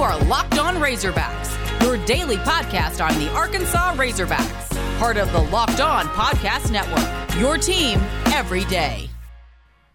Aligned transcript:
You 0.00 0.06
are 0.06 0.24
Locked 0.24 0.58
On 0.58 0.76
Razorbacks, 0.76 1.82
your 1.82 2.02
daily 2.06 2.38
podcast 2.38 3.06
on 3.06 3.20
the 3.20 3.30
Arkansas 3.32 3.94
Razorbacks, 3.96 4.98
part 4.98 5.18
of 5.18 5.30
the 5.30 5.42
Locked 5.42 5.82
On 5.82 6.06
Podcast 6.06 6.70
Network. 6.70 7.38
Your 7.38 7.58
team 7.58 8.00
every 8.32 8.64
day. 8.64 9.10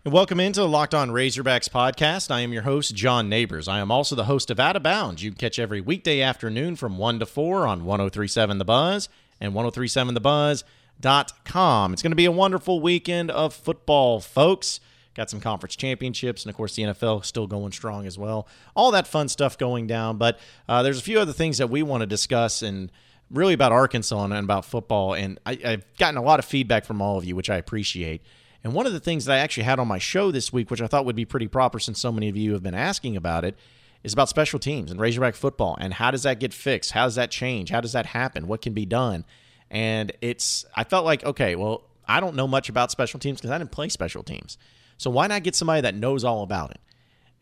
And 0.04 0.14
welcome 0.14 0.40
into 0.40 0.60
the 0.60 0.68
Locked 0.68 0.94
On 0.94 1.10
Razorbacks 1.10 1.68
podcast. 1.68 2.30
I 2.30 2.42
am 2.42 2.54
your 2.54 2.62
host, 2.62 2.94
John 2.94 3.30
Neighbors. 3.30 3.68
I 3.68 3.80
am 3.80 3.90
also 3.90 4.16
the 4.16 4.26
host 4.26 4.52
of 4.52 4.60
Out 4.60 4.76
of 4.76 4.84
Bounds. 4.84 5.24
You 5.24 5.32
catch 5.32 5.58
every 5.58 5.82
weekday 5.82 6.22
afternoon 6.22 6.76
from 6.76 7.00
1 7.00 7.18
to 7.18 7.26
4 7.26 7.66
on 7.66 7.84
1037 7.84 8.60
The 8.60 8.66
Buzz 8.66 9.10
and 9.42 9.54
1037thebuzz.com. 9.54 11.94
It's 11.94 12.04
going 12.04 12.12
to 12.12 12.16
be 12.16 12.26
a 12.26 12.32
wonderful 12.32 12.80
weekend 12.80 13.32
of 13.32 13.56
football, 13.56 14.20
folks. 14.20 14.80
Got 15.16 15.30
some 15.30 15.40
conference 15.40 15.76
championships, 15.76 16.44
and 16.44 16.50
of 16.50 16.58
course, 16.58 16.76
the 16.76 16.84
NFL 16.84 17.24
still 17.24 17.48
going 17.48 17.72
strong 17.72 18.06
as 18.06 18.18
well. 18.18 18.48
All 18.76 18.92
that 18.92 19.08
fun 19.08 19.30
stuff 19.30 19.58
going 19.58 19.88
down. 19.88 20.18
But 20.18 20.40
uh, 20.68 20.84
there's 20.84 21.00
a 21.00 21.04
few 21.04 21.20
other 21.20 21.32
things 21.32 21.58
that 21.60 21.70
we 21.70 21.84
want 21.84 22.02
to 22.02 22.06
discuss 22.06 22.62
and 22.62 22.92
really 23.32 23.54
about 23.54 23.72
Arkansas 23.72 24.24
and 24.24 24.34
about 24.34 24.66
football. 24.66 25.14
And 25.14 25.40
I, 25.46 25.58
I've 25.66 25.86
gotten 25.98 26.18
a 26.18 26.22
lot 26.22 26.40
of 26.40 26.46
feedback 26.46 26.84
from 26.84 27.02
all 27.02 27.18
of 27.18 27.24
you, 27.24 27.36
which 27.36 27.50
I 27.50 27.56
appreciate. 27.56 28.22
And 28.64 28.74
one 28.74 28.86
of 28.86 28.94
the 28.94 29.00
things 29.00 29.26
that 29.26 29.34
I 29.34 29.40
actually 29.40 29.64
had 29.64 29.80
on 29.80 29.88
my 29.88 30.00
show 30.00 30.32
this 30.32 30.52
week, 30.52 30.70
which 30.70 30.82
I 30.82 30.88
thought 30.88 31.06
would 31.06 31.16
be 31.16 31.26
pretty 31.26 31.48
proper 31.48 31.80
since 31.80 32.00
so 32.00 32.12
many 32.12 32.28
of 32.28 32.36
you 32.36 32.54
have 32.54 32.64
been 32.64 32.76
asking 32.76 33.16
about 33.16 33.46
it, 33.46 33.58
is 34.04 34.12
about 34.12 34.28
special 34.28 34.60
teams 34.60 34.92
and 34.92 35.00
Razorback 35.00 35.36
football 35.36 35.78
and 35.80 35.94
how 35.94 36.12
does 36.12 36.24
that 36.24 36.40
get 36.40 36.54
fixed? 36.54 36.92
How 36.92 37.06
does 37.06 37.16
that 37.16 37.32
change? 37.32 37.70
How 37.70 37.82
does 37.82 37.94
that 37.94 38.08
happen? 38.08 38.48
What 38.48 38.62
can 38.62 38.74
be 38.74 38.86
done? 38.86 39.26
And 39.72 40.12
it's, 40.22 40.66
I 40.76 40.84
felt 40.84 41.06
like, 41.06 41.24
okay, 41.24 41.56
well, 41.56 41.84
I 42.08 42.20
don't 42.20 42.36
know 42.36 42.48
much 42.48 42.70
about 42.70 42.92
special 42.92 43.20
teams 43.20 43.40
because 43.40 43.50
I 43.50 43.58
didn't 43.58 43.72
play 43.72 43.90
special 43.90 44.22
teams. 44.22 44.58
So 44.98 45.10
why 45.10 45.28
not 45.28 45.44
get 45.44 45.56
somebody 45.56 45.82
that 45.82 45.96
knows 45.96 46.24
all 46.24 46.44
about 46.44 46.72
it? 46.72 46.80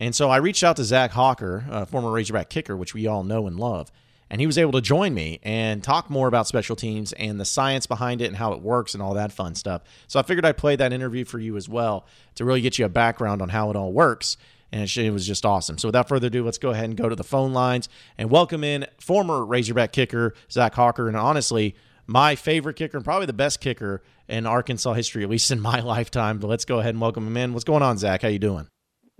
And 0.00 0.14
so 0.14 0.28
I 0.28 0.38
reached 0.38 0.64
out 0.64 0.76
to 0.76 0.84
Zach 0.84 1.12
Hocker, 1.12 1.64
a 1.70 1.86
former 1.86 2.10
Razorback 2.10 2.50
kicker, 2.50 2.76
which 2.76 2.94
we 2.94 3.06
all 3.06 3.22
know 3.22 3.46
and 3.46 3.58
love, 3.58 3.92
and 4.28 4.40
he 4.40 4.46
was 4.46 4.58
able 4.58 4.72
to 4.72 4.80
join 4.80 5.14
me 5.14 5.38
and 5.42 5.84
talk 5.84 6.10
more 6.10 6.26
about 6.26 6.48
special 6.48 6.74
teams 6.74 7.12
and 7.12 7.38
the 7.38 7.44
science 7.44 7.86
behind 7.86 8.20
it 8.20 8.26
and 8.26 8.36
how 8.36 8.52
it 8.52 8.60
works 8.60 8.94
and 8.94 9.02
all 9.02 9.14
that 9.14 9.30
fun 9.30 9.54
stuff. 9.54 9.82
So 10.08 10.18
I 10.18 10.22
figured 10.22 10.44
I'd 10.44 10.56
play 10.56 10.74
that 10.76 10.92
interview 10.92 11.24
for 11.24 11.38
you 11.38 11.56
as 11.56 11.68
well 11.68 12.06
to 12.34 12.44
really 12.44 12.60
get 12.60 12.78
you 12.78 12.84
a 12.84 12.88
background 12.88 13.40
on 13.40 13.50
how 13.50 13.70
it 13.70 13.76
all 13.76 13.92
works. 13.92 14.36
And 14.72 14.90
it 14.96 15.12
was 15.12 15.24
just 15.24 15.46
awesome. 15.46 15.78
So 15.78 15.86
without 15.86 16.08
further 16.08 16.26
ado, 16.26 16.44
let's 16.44 16.58
go 16.58 16.70
ahead 16.70 16.86
and 16.86 16.96
go 16.96 17.08
to 17.08 17.14
the 17.14 17.22
phone 17.22 17.52
lines 17.52 17.88
and 18.18 18.28
welcome 18.28 18.64
in 18.64 18.86
former 18.98 19.44
Razorback 19.44 19.92
kicker 19.92 20.34
Zach 20.50 20.74
Hocker. 20.74 21.06
And 21.06 21.16
honestly, 21.16 21.76
my 22.06 22.34
favorite 22.34 22.74
kicker 22.76 22.96
and 22.96 23.04
probably 23.04 23.26
the 23.26 23.32
best 23.32 23.60
kicker 23.60 24.02
in 24.28 24.46
Arkansas 24.46 24.92
history, 24.94 25.22
at 25.24 25.30
least 25.30 25.50
in 25.50 25.60
my 25.60 25.80
lifetime. 25.94 26.38
But 26.38 26.48
let's 26.48 26.64
go 26.64 26.80
ahead 26.80 26.90
and 26.94 27.00
welcome 27.00 27.26
him 27.26 27.36
in. 27.36 27.52
What's 27.52 27.64
going 27.64 27.82
on, 27.82 27.98
Zach? 27.98 28.22
How 28.22 28.28
you 28.28 28.38
doing? 28.38 28.68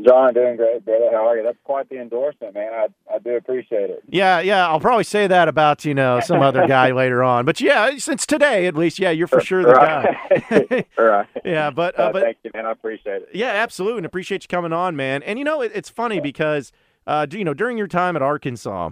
John, 0.04 0.34
doing 0.34 0.56
great, 0.56 0.84
brother. 0.84 1.08
How 1.12 1.28
are 1.28 1.36
you? 1.36 1.44
That's 1.44 1.56
quite 1.62 1.88
the 1.88 2.00
endorsement, 2.00 2.52
man. 2.52 2.72
I 2.74 2.88
I 3.14 3.20
do 3.20 3.36
appreciate 3.36 3.90
it. 3.90 4.02
Yeah, 4.08 4.40
yeah. 4.40 4.66
I'll 4.66 4.80
probably 4.80 5.04
say 5.04 5.28
that 5.28 5.46
about 5.46 5.84
you 5.84 5.94
know 5.94 6.18
some 6.18 6.42
other 6.42 6.66
guy 6.68 6.90
later 6.90 7.22
on, 7.22 7.44
but 7.44 7.60
yeah, 7.60 7.96
since 7.98 8.26
today 8.26 8.66
at 8.66 8.74
least, 8.74 8.98
yeah, 8.98 9.10
you're 9.10 9.28
for 9.28 9.40
sure 9.40 9.62
the 9.62 9.72
guy. 9.72 10.84
right. 10.98 11.26
Yeah, 11.44 11.70
but 11.70 11.96
uh, 11.96 12.02
Uh, 12.04 12.12
but 12.12 12.22
thank 12.24 12.38
you, 12.42 12.50
man. 12.54 12.66
I 12.66 12.72
appreciate 12.72 13.22
it. 13.22 13.28
yeah, 13.34 13.50
absolutely, 13.50 13.98
and 13.98 14.06
appreciate 14.06 14.42
you 14.42 14.48
coming 14.48 14.72
on, 14.72 14.96
man. 14.96 15.22
And 15.22 15.38
you 15.38 15.44
know, 15.44 15.60
it, 15.62 15.70
it's 15.76 15.90
funny 15.90 16.18
because 16.18 16.72
uh, 17.06 17.28
you 17.30 17.44
know 17.44 17.54
during 17.54 17.78
your 17.78 17.86
time 17.86 18.16
at 18.16 18.20
Arkansas, 18.22 18.90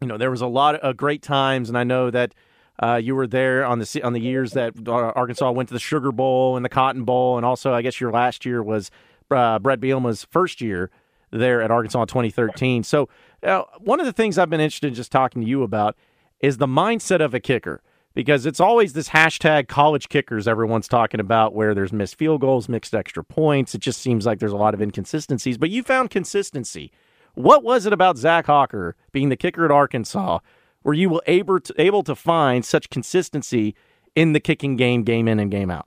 you 0.00 0.08
know 0.08 0.18
there 0.18 0.30
was 0.32 0.40
a 0.40 0.48
lot 0.48 0.74
of 0.74 0.80
uh, 0.82 0.92
great 0.92 1.22
times, 1.22 1.68
and 1.68 1.78
I 1.78 1.84
know 1.84 2.10
that. 2.10 2.34
Uh, 2.82 2.96
you 2.96 3.14
were 3.14 3.28
there 3.28 3.64
on 3.64 3.78
the 3.78 4.00
on 4.02 4.12
the 4.12 4.20
years 4.20 4.52
that 4.52 4.74
uh, 4.88 4.90
Arkansas 4.90 5.50
went 5.52 5.68
to 5.68 5.72
the 5.72 5.80
Sugar 5.80 6.10
Bowl 6.10 6.56
and 6.56 6.64
the 6.64 6.68
Cotton 6.68 7.04
Bowl, 7.04 7.36
and 7.36 7.46
also 7.46 7.72
I 7.72 7.80
guess 7.80 8.00
your 8.00 8.10
last 8.10 8.44
year 8.44 8.60
was 8.62 8.90
uh, 9.30 9.60
Bret 9.60 9.80
Bielema's 9.80 10.24
first 10.24 10.60
year 10.60 10.90
there 11.30 11.62
at 11.62 11.70
Arkansas 11.70 12.02
in 12.02 12.08
2013. 12.08 12.82
So 12.82 13.08
uh, 13.44 13.62
one 13.78 14.00
of 14.00 14.06
the 14.06 14.12
things 14.12 14.36
I've 14.36 14.50
been 14.50 14.60
interested 14.60 14.88
in 14.88 14.94
just 14.94 15.12
talking 15.12 15.42
to 15.42 15.48
you 15.48 15.62
about 15.62 15.96
is 16.40 16.58
the 16.58 16.66
mindset 16.66 17.20
of 17.20 17.34
a 17.34 17.40
kicker 17.40 17.82
because 18.14 18.46
it's 18.46 18.60
always 18.60 18.92
this 18.92 19.10
hashtag 19.10 19.68
college 19.68 20.08
kickers 20.08 20.46
everyone's 20.46 20.88
talking 20.88 21.20
about 21.20 21.54
where 21.54 21.74
there's 21.74 21.92
missed 21.92 22.16
field 22.16 22.40
goals, 22.40 22.68
mixed 22.68 22.94
extra 22.94 23.24
points. 23.24 23.74
It 23.74 23.80
just 23.80 24.00
seems 24.00 24.26
like 24.26 24.40
there's 24.40 24.52
a 24.52 24.56
lot 24.56 24.74
of 24.74 24.82
inconsistencies, 24.82 25.56
but 25.56 25.70
you 25.70 25.82
found 25.82 26.10
consistency. 26.10 26.90
What 27.34 27.62
was 27.62 27.86
it 27.86 27.92
about 27.92 28.18
Zach 28.18 28.46
Hocker 28.46 28.96
being 29.12 29.28
the 29.28 29.36
kicker 29.36 29.64
at 29.64 29.70
Arkansas 29.70 30.40
were 30.84 30.94
you 30.94 31.08
will 31.08 31.22
able 31.26 31.60
to, 31.60 31.74
able 31.78 32.02
to 32.02 32.14
find 32.14 32.64
such 32.64 32.90
consistency 32.90 33.74
in 34.14 34.32
the 34.32 34.40
kicking 34.40 34.76
game, 34.76 35.02
game 35.02 35.28
in 35.28 35.38
and 35.38 35.50
game 35.50 35.70
out? 35.70 35.86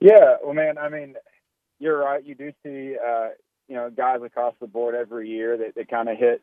Yeah, 0.00 0.36
well, 0.44 0.54
man. 0.54 0.76
I 0.78 0.88
mean, 0.88 1.14
you're 1.78 1.98
right. 1.98 2.24
You 2.24 2.34
do 2.34 2.52
see, 2.62 2.96
uh, 3.04 3.28
you 3.68 3.74
know, 3.74 3.90
guys 3.90 4.20
across 4.24 4.54
the 4.60 4.66
board 4.66 4.94
every 4.94 5.28
year 5.28 5.56
that, 5.56 5.74
that 5.76 5.88
kind 5.88 6.08
of 6.08 6.18
hit 6.18 6.42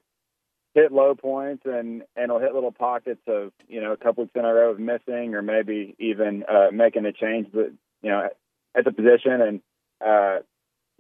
hit 0.74 0.92
low 0.92 1.14
points 1.14 1.64
and 1.66 2.04
and 2.16 2.32
will 2.32 2.40
hit 2.40 2.54
little 2.54 2.72
pockets 2.72 3.22
of 3.28 3.52
you 3.68 3.82
know 3.82 3.92
a 3.92 3.98
couple 3.98 4.24
weeks 4.24 4.36
in 4.36 4.46
a 4.46 4.54
row 4.54 4.72
of 4.72 4.80
missing 4.80 5.36
or 5.36 5.42
maybe 5.42 5.96
even 6.00 6.44
uh, 6.50 6.68
making 6.72 7.06
a 7.06 7.12
change, 7.12 7.48
but 7.54 7.72
you 8.02 8.10
know, 8.10 8.28
at 8.76 8.86
the 8.86 8.92
position 8.92 9.42
and. 9.42 9.62
Uh, 10.04 10.40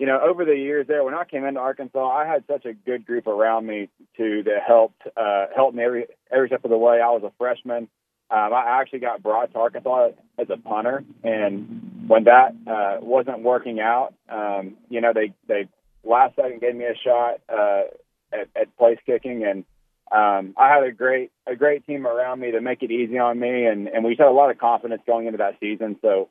you 0.01 0.07
know, 0.07 0.19
over 0.19 0.45
the 0.45 0.55
years 0.55 0.87
there, 0.87 1.03
when 1.03 1.13
I 1.13 1.25
came 1.25 1.45
into 1.45 1.59
Arkansas, 1.59 2.09
I 2.09 2.25
had 2.25 2.43
such 2.47 2.65
a 2.65 2.73
good 2.73 3.05
group 3.05 3.27
around 3.27 3.67
me 3.67 3.87
to 4.17 4.41
that 4.45 4.63
helped 4.65 4.99
uh, 5.15 5.45
helped 5.55 5.75
me 5.75 5.83
every 5.83 6.07
every 6.31 6.47
step 6.47 6.63
of 6.63 6.71
the 6.71 6.77
way. 6.77 6.99
I 6.99 7.11
was 7.11 7.21
a 7.23 7.31
freshman. 7.37 7.87
Um, 8.31 8.51
I 8.51 8.79
actually 8.81 8.97
got 8.97 9.21
brought 9.21 9.51
to 9.51 9.59
Arkansas 9.59 10.13
as 10.39 10.49
a 10.49 10.57
punter, 10.57 11.03
and 11.23 12.07
when 12.07 12.23
that 12.23 12.55
uh, 12.65 12.97
wasn't 12.99 13.43
working 13.43 13.79
out, 13.79 14.15
um, 14.27 14.73
you 14.89 15.01
know, 15.01 15.13
they 15.13 15.33
they 15.47 15.69
last 16.03 16.35
second 16.35 16.61
gave 16.61 16.75
me 16.75 16.85
a 16.85 16.95
shot 16.95 17.41
uh, 17.47 17.81
at, 18.33 18.47
at 18.59 18.75
place 18.79 18.97
kicking, 19.05 19.43
and 19.43 19.65
um, 20.11 20.55
I 20.57 20.73
had 20.73 20.83
a 20.83 20.91
great 20.91 21.31
a 21.45 21.55
great 21.55 21.85
team 21.85 22.07
around 22.07 22.39
me 22.39 22.49
to 22.53 22.61
make 22.61 22.81
it 22.81 22.89
easy 22.89 23.19
on 23.19 23.39
me, 23.39 23.67
and 23.67 23.87
and 23.87 24.03
we 24.03 24.13
just 24.13 24.21
had 24.21 24.29
a 24.29 24.31
lot 24.31 24.49
of 24.49 24.57
confidence 24.57 25.03
going 25.05 25.27
into 25.27 25.37
that 25.37 25.59
season. 25.59 25.97
So 26.01 26.29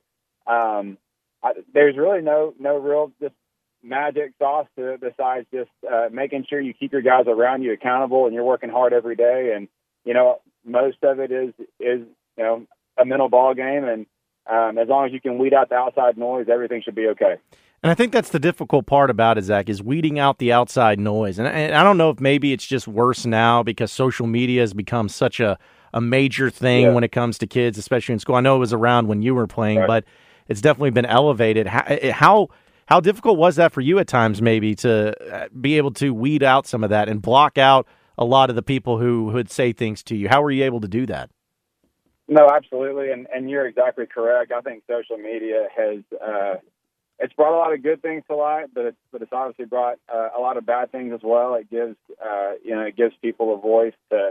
um, 0.49 0.99
I, 1.41 1.53
there's 1.73 1.97
really 1.97 2.21
no 2.21 2.53
no 2.59 2.77
real 2.77 3.13
just 3.23 3.35
magic 3.83 4.33
sauce 4.39 4.67
to 4.77 4.95
it 4.95 5.01
besides 5.01 5.47
just 5.53 5.71
uh, 5.91 6.09
making 6.13 6.47
sure 6.49 6.61
you 6.61 6.75
keep 6.75 6.93
your 6.93 7.03
guys 7.03 7.25
around 7.27 7.63
you 7.63 7.73
accountable 7.73 8.27
and 8.27 8.35
you're 8.35 8.45
working 8.45 8.71
hard 8.71 8.93
every 8.93 9.17
day. 9.17 9.53
And 9.57 9.69
you 10.05 10.15
know, 10.15 10.41
most 10.65 10.99
of 11.03 11.21
it 11.21 11.31
is 11.33 11.53
is 11.79 12.01
you 12.37 12.45
know 12.45 12.67
a 12.99 13.05
mental 13.05 13.29
ball 13.29 13.55
game, 13.55 13.85
and 13.85 14.07
um, 14.51 14.79
as 14.79 14.89
long 14.89 15.07
as 15.07 15.13
you 15.13 15.21
can 15.21 15.39
weed 15.39 15.55
out 15.55 15.69
the 15.69 15.77
outside 15.77 16.19
noise, 16.19 16.47
everything 16.51 16.83
should 16.83 16.95
be 16.95 17.07
okay. 17.09 17.37
And 17.83 17.91
I 17.91 17.95
think 17.95 18.13
that's 18.13 18.29
the 18.29 18.39
difficult 18.39 18.85
part 18.85 19.09
about 19.09 19.39
it, 19.39 19.45
Zach, 19.45 19.71
is 19.71 19.83
weeding 19.83 20.19
out 20.19 20.37
the 20.39 20.53
outside 20.53 20.99
noise. 21.01 21.39
And 21.39 21.49
I, 21.49 21.53
and 21.53 21.75
I 21.75 21.83
don't 21.83 21.97
know 21.97 22.11
if 22.11 22.21
maybe 22.21 22.53
it's 22.53 22.67
just 22.67 22.87
worse 22.87 23.25
now 23.25 23.63
because 23.63 23.91
social 23.91 24.27
media 24.27 24.61
has 24.61 24.75
become 24.75 25.09
such 25.09 25.41
a, 25.41 25.59
a 25.95 26.01
major 26.01 26.51
thing 26.51 26.87
Yeah. 26.87 26.93
when 26.93 27.05
it 27.05 27.11
comes 27.13 27.39
to 27.39 27.47
kids, 27.47 27.79
especially 27.79 28.13
in 28.13 28.19
school. 28.19 28.35
I 28.35 28.41
know 28.43 28.57
it 28.57 28.59
was 28.59 28.75
around 28.75 29.09
when 29.09 29.23
you 29.23 29.35
were 29.35 29.47
playing, 29.47 29.79
Right. 29.79 29.87
but 29.87 30.05
it's 30.47 30.61
definitely 30.61 30.91
been 30.91 31.07
elevated. 31.07 31.67
How, 31.69 31.87
how 32.13 32.49
how 32.91 32.99
difficult 32.99 33.39
was 33.39 33.57
that 33.57 33.73
for 33.73 33.81
you 33.81 34.01
at 34.01 34.09
times, 34.09 34.43
maybe, 34.43 34.75
to 34.75 35.33
uh, 35.33 35.49
be 35.61 35.77
able 35.77 35.93
to 35.93 36.13
weed 36.13 36.43
out 36.43 36.67
some 36.67 36.83
of 36.83 36.91
that 36.91 37.09
and 37.09 37.23
block 37.23 37.57
out 37.57 37.87
a 38.19 38.25
lot 38.25 38.51
of 38.51 38.57
the 38.57 38.63
people 38.63 38.99
who 38.99 39.27
would 39.27 39.49
say 39.49 39.73
things 39.73 40.03
to 40.03 40.17
you? 40.17 40.29
How 40.29 40.43
were 40.43 40.51
you 40.51 40.65
able 40.65 40.81
to 40.81 40.89
do 40.89 41.07
that? 41.07 41.31
No, 42.27 42.49
absolutely, 42.49 43.11
and 43.11 43.27
and 43.33 43.49
you're 43.49 43.67
exactly 43.67 44.07
correct. 44.07 44.53
I 44.53 44.61
think 44.61 44.83
social 44.89 45.17
media 45.17 45.67
has 45.77 45.99
uh, 46.21 46.57
it's 47.19 47.33
brought 47.35 47.57
a 47.57 47.59
lot 47.59 47.73
of 47.73 47.83
good 47.83 48.03
things 48.03 48.23
to 48.29 48.37
light, 48.37 48.67
but 48.75 48.87
it's 48.87 48.97
but 49.11 49.23
it's 49.23 49.33
obviously 49.33 49.65
brought 49.65 49.99
uh, 50.13 50.29
a 50.37 50.41
lot 50.41 50.57
of 50.57 50.67
bad 50.67 50.93
things 50.93 51.13
as 51.13 51.21
well. 51.23 51.55
It 51.55 51.71
gives 51.71 51.97
uh, 52.25 52.53
you 52.65 52.75
know 52.75 52.83
it 52.83 52.97
gives 52.97 53.15
people 53.23 53.55
a 53.55 53.59
voice 53.59 53.95
to 54.11 54.31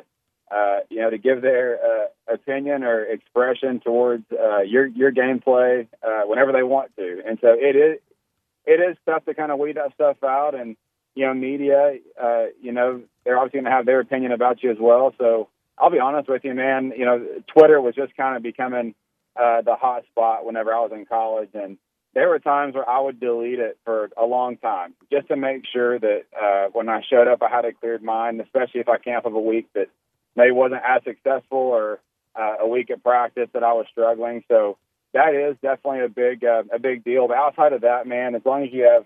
uh, 0.49 0.79
you 0.89 1.01
know 1.01 1.09
to 1.09 1.17
give 1.17 1.41
their 1.41 1.77
uh, 1.77 2.33
opinion 2.33 2.83
or 2.83 3.03
expression 3.03 3.81
towards 3.81 4.23
uh, 4.31 4.61
your 4.61 4.85
your 4.87 5.11
gameplay 5.11 5.87
uh, 6.01 6.21
whenever 6.25 6.53
they 6.53 6.63
want 6.63 6.95
to, 6.97 7.21
and 7.25 7.37
so 7.41 7.49
it 7.49 7.75
is 7.75 7.99
it 8.69 8.79
is 8.79 8.97
tough 9.05 9.25
to 9.25 9.33
kind 9.33 9.51
of 9.51 9.59
weed 9.59 9.77
that 9.77 9.93
stuff 9.93 10.17
out, 10.23 10.53
and 10.55 10.75
you 11.15 11.25
know 11.25 11.33
media, 11.33 11.97
uh, 12.21 12.45
you 12.61 12.71
know 12.71 13.01
they're 13.23 13.37
obviously 13.37 13.57
going 13.57 13.71
to 13.71 13.77
have 13.77 13.85
their 13.85 13.99
opinion 13.99 14.31
about 14.31 14.63
you 14.63 14.71
as 14.71 14.77
well, 14.79 15.13
so. 15.17 15.49
I'll 15.81 15.89
be 15.89 15.99
honest 15.99 16.27
with 16.27 16.43
you, 16.43 16.53
man. 16.53 16.91
You 16.93 17.05
know, 17.05 17.25
Twitter 17.55 17.79
was 17.79 17.95
just 17.95 18.13
kind 18.17 18.35
of 18.35 18.43
becoming 18.43 18.95
uh, 19.39 19.61
the 19.61 19.75
hot 19.75 20.03
spot 20.07 20.45
whenever 20.45 20.73
I 20.73 20.81
was 20.81 20.91
in 20.93 21.05
college, 21.05 21.51
and 21.53 21.77
there 22.13 22.27
were 22.27 22.39
times 22.39 22.75
where 22.75 22.89
I 22.89 22.99
would 22.99 23.19
delete 23.19 23.59
it 23.59 23.77
for 23.85 24.09
a 24.17 24.25
long 24.25 24.57
time 24.57 24.93
just 25.11 25.27
to 25.27 25.35
make 25.35 25.63
sure 25.71 25.99
that 25.99 26.23
uh, 26.39 26.67
when 26.73 26.89
I 26.89 27.01
showed 27.07 27.27
up, 27.27 27.41
I 27.41 27.49
had 27.49 27.65
a 27.65 27.73
cleared 27.73 28.03
mind, 28.03 28.41
especially 28.41 28.81
if 28.81 28.89
I 28.89 28.97
came 28.97 29.15
off 29.15 29.25
of 29.25 29.35
a 29.35 29.39
week 29.39 29.67
that 29.75 29.87
maybe 30.35 30.51
wasn't 30.51 30.81
as 30.85 31.03
successful 31.03 31.59
or 31.59 31.99
uh, 32.35 32.55
a 32.61 32.67
week 32.67 32.89
at 32.89 33.03
practice 33.03 33.49
that 33.53 33.63
I 33.63 33.73
was 33.73 33.85
struggling. 33.91 34.43
So 34.47 34.77
that 35.13 35.33
is 35.33 35.55
definitely 35.61 36.01
a 36.01 36.09
big 36.09 36.43
uh, 36.43 36.63
a 36.73 36.79
big 36.79 37.03
deal. 37.03 37.27
But 37.27 37.37
outside 37.37 37.73
of 37.73 37.81
that, 37.81 38.07
man, 38.07 38.35
as 38.35 38.41
long 38.45 38.63
as 38.63 38.69
you 38.71 38.83
have 38.83 39.05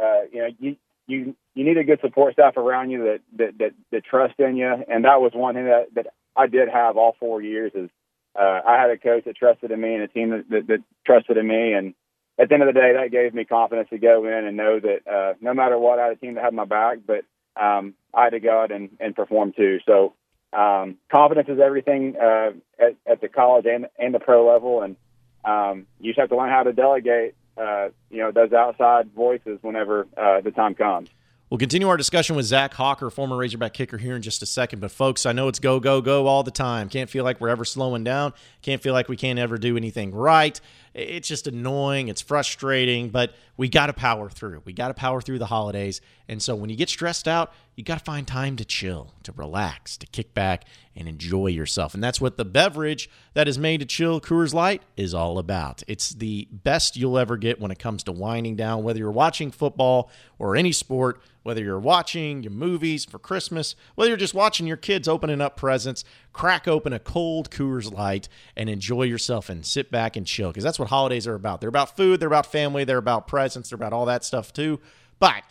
uh, 0.00 0.26
you 0.32 0.38
know 0.40 0.48
you 0.58 0.76
you 1.06 1.36
you 1.54 1.64
need 1.64 1.78
a 1.78 1.84
good 1.84 2.00
support 2.00 2.34
staff 2.34 2.56
around 2.56 2.90
you 2.90 3.04
that 3.04 3.20
that 3.36 3.58
that, 3.58 3.70
that 3.92 4.04
trust 4.04 4.38
in 4.38 4.56
you, 4.56 4.72
and 4.88 5.04
that 5.04 5.20
was 5.20 5.32
one 5.34 5.54
thing 5.54 5.66
that 5.66 5.94
that 5.94 6.06
I 6.36 6.46
did 6.46 6.68
have 6.68 6.96
all 6.96 7.16
four 7.18 7.42
years. 7.42 7.72
Is 7.74 7.90
uh, 8.38 8.60
I 8.66 8.80
had 8.80 8.90
a 8.90 8.98
coach 8.98 9.24
that 9.24 9.36
trusted 9.36 9.70
in 9.70 9.80
me 9.80 9.94
and 9.94 10.02
a 10.02 10.08
team 10.08 10.30
that, 10.30 10.48
that, 10.50 10.66
that 10.66 10.78
trusted 11.06 11.36
in 11.36 11.46
me, 11.46 11.72
and 11.72 11.94
at 12.38 12.48
the 12.48 12.54
end 12.54 12.62
of 12.62 12.74
the 12.74 12.80
day, 12.80 12.92
that 12.94 13.12
gave 13.12 13.32
me 13.32 13.44
confidence 13.44 13.88
to 13.90 13.98
go 13.98 14.24
in 14.26 14.44
and 14.44 14.56
know 14.56 14.80
that 14.80 15.06
uh, 15.06 15.34
no 15.40 15.54
matter 15.54 15.78
what, 15.78 15.98
I 15.98 16.04
had 16.04 16.12
a 16.12 16.16
team 16.16 16.34
that 16.34 16.44
had 16.44 16.54
my 16.54 16.64
back. 16.64 16.98
But 17.06 17.24
um, 17.60 17.94
I 18.12 18.24
had 18.24 18.30
to 18.30 18.40
go 18.40 18.60
out 18.62 18.72
and, 18.72 18.90
and 18.98 19.14
perform 19.14 19.52
too. 19.52 19.78
So 19.86 20.14
um, 20.52 20.96
confidence 21.10 21.48
is 21.48 21.60
everything 21.60 22.16
uh, 22.20 22.50
at, 22.78 22.96
at 23.06 23.20
the 23.20 23.28
college 23.28 23.66
and, 23.66 23.86
and 23.98 24.14
the 24.14 24.20
pro 24.20 24.46
level, 24.46 24.82
and 24.82 24.96
um, 25.44 25.86
you 26.00 26.10
just 26.10 26.20
have 26.20 26.28
to 26.30 26.36
learn 26.36 26.50
how 26.50 26.62
to 26.62 26.72
delegate, 26.72 27.34
uh, 27.56 27.88
you 28.10 28.18
know, 28.18 28.32
those 28.32 28.52
outside 28.52 29.12
voices 29.12 29.58
whenever 29.62 30.06
uh, 30.16 30.40
the 30.40 30.50
time 30.50 30.74
comes. 30.74 31.08
We'll 31.50 31.58
continue 31.58 31.88
our 31.88 31.96
discussion 31.96 32.36
with 32.36 32.46
Zach 32.46 32.74
Hocker, 32.74 33.10
former 33.10 33.36
Razorback 33.36 33.74
kicker, 33.74 33.98
here 33.98 34.16
in 34.16 34.22
just 34.22 34.42
a 34.42 34.46
second. 34.46 34.80
But, 34.80 34.90
folks, 34.90 35.24
I 35.26 35.32
know 35.32 35.46
it's 35.46 35.60
go, 35.60 35.78
go, 35.78 36.00
go 36.00 36.26
all 36.26 36.42
the 36.42 36.50
time. 36.50 36.88
Can't 36.88 37.08
feel 37.08 37.22
like 37.22 37.40
we're 37.40 37.50
ever 37.50 37.64
slowing 37.64 38.02
down. 38.02 38.32
Can't 38.62 38.82
feel 38.82 38.92
like 38.92 39.08
we 39.08 39.16
can't 39.16 39.38
ever 39.38 39.58
do 39.58 39.76
anything 39.76 40.12
right. 40.12 40.58
It's 40.94 41.26
just 41.26 41.48
annoying. 41.48 42.06
It's 42.06 42.22
frustrating, 42.22 43.10
but 43.10 43.34
we 43.56 43.68
got 43.68 43.86
to 43.86 43.92
power 43.92 44.30
through. 44.30 44.62
We 44.64 44.72
got 44.72 44.88
to 44.88 44.94
power 44.94 45.20
through 45.20 45.40
the 45.40 45.46
holidays. 45.46 46.00
And 46.28 46.40
so, 46.40 46.54
when 46.54 46.70
you 46.70 46.76
get 46.76 46.88
stressed 46.88 47.26
out, 47.26 47.52
you 47.74 47.82
got 47.82 47.98
to 47.98 48.04
find 48.04 48.26
time 48.26 48.54
to 48.56 48.64
chill, 48.64 49.12
to 49.24 49.32
relax, 49.32 49.96
to 49.98 50.06
kick 50.06 50.34
back 50.34 50.64
and 50.94 51.08
enjoy 51.08 51.48
yourself. 51.48 51.94
And 51.94 52.02
that's 52.02 52.20
what 52.20 52.36
the 52.36 52.44
beverage 52.44 53.10
that 53.34 53.48
is 53.48 53.58
made 53.58 53.80
to 53.80 53.86
chill, 53.86 54.20
Coors 54.20 54.54
Light, 54.54 54.82
is 54.96 55.14
all 55.14 55.38
about. 55.38 55.82
It's 55.88 56.10
the 56.10 56.46
best 56.52 56.96
you'll 56.96 57.18
ever 57.18 57.36
get 57.36 57.60
when 57.60 57.72
it 57.72 57.78
comes 57.80 58.04
to 58.04 58.12
winding 58.12 58.54
down, 58.54 58.84
whether 58.84 59.00
you're 59.00 59.10
watching 59.10 59.50
football 59.50 60.10
or 60.38 60.54
any 60.54 60.70
sport 60.70 61.20
whether 61.44 61.62
you're 61.62 61.78
watching 61.78 62.42
your 62.42 62.52
movies 62.52 63.04
for 63.04 63.18
Christmas, 63.18 63.76
whether 63.94 64.08
you're 64.08 64.16
just 64.16 64.34
watching 64.34 64.66
your 64.66 64.78
kids 64.78 65.06
opening 65.06 65.40
up 65.42 65.56
presents, 65.56 66.02
crack 66.32 66.66
open 66.66 66.92
a 66.92 66.98
cold 66.98 67.50
Coors 67.50 67.92
Light 67.92 68.28
and 68.56 68.68
enjoy 68.68 69.02
yourself 69.02 69.48
and 69.48 69.64
sit 69.64 69.90
back 69.90 70.16
and 70.16 70.26
chill 70.26 70.48
because 70.48 70.64
that's 70.64 70.78
what 70.78 70.83
holidays 70.86 71.26
are 71.26 71.34
about. 71.34 71.60
They're 71.60 71.68
about 71.68 71.96
food, 71.96 72.20
they're 72.20 72.28
about 72.28 72.46
family, 72.46 72.84
they're 72.84 72.98
about 72.98 73.26
presents, 73.26 73.70
they're 73.70 73.76
about 73.76 73.92
all 73.92 74.06
that 74.06 74.24
stuff 74.24 74.52
too. 74.52 74.80
But 75.18 75.42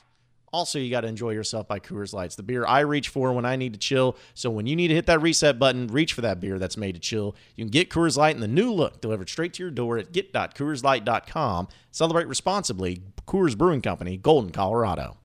also, 0.53 0.77
you 0.77 0.91
got 0.91 1.01
to 1.01 1.07
enjoy 1.07 1.31
yourself 1.31 1.67
by 1.67 1.79
Coors 1.79 2.13
Lights, 2.13 2.35
the 2.35 2.43
beer 2.43 2.63
I 2.63 2.81
reach 2.81 3.09
for 3.09 3.33
when 3.33 3.43
I 3.43 3.55
need 3.55 3.73
to 3.73 3.79
chill. 3.79 4.15
So 4.35 4.51
when 4.51 4.67
you 4.67 4.75
need 4.75 4.89
to 4.89 4.93
hit 4.93 5.07
that 5.07 5.19
reset 5.19 5.57
button, 5.57 5.87
reach 5.87 6.13
for 6.13 6.21
that 6.21 6.39
beer 6.39 6.59
that's 6.59 6.77
made 6.77 6.93
to 6.93 6.99
chill. 7.01 7.35
You 7.55 7.65
can 7.65 7.71
get 7.71 7.89
Coors 7.89 8.17
Light 8.17 8.35
in 8.35 8.41
the 8.41 8.47
new 8.47 8.71
look 8.71 9.01
delivered 9.01 9.29
straight 9.29 9.53
to 9.55 9.63
your 9.63 9.71
door 9.71 9.97
at 9.97 10.11
get.coorslight.com. 10.11 11.69
Celebrate 11.91 12.27
responsibly. 12.27 13.01
Coors 13.27 13.57
Brewing 13.57 13.81
Company, 13.81 14.15
Golden, 14.15 14.51
Colorado. 14.51 15.17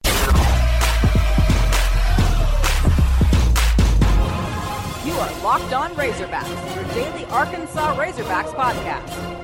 You 5.04 5.14
are 5.14 5.42
Locked 5.42 5.72
On 5.74 5.90
Razorbacks, 5.94 6.74
your 6.74 6.84
daily 6.94 7.26
Arkansas 7.26 7.96
Razorbacks 7.96 8.54
podcast. 8.54 9.37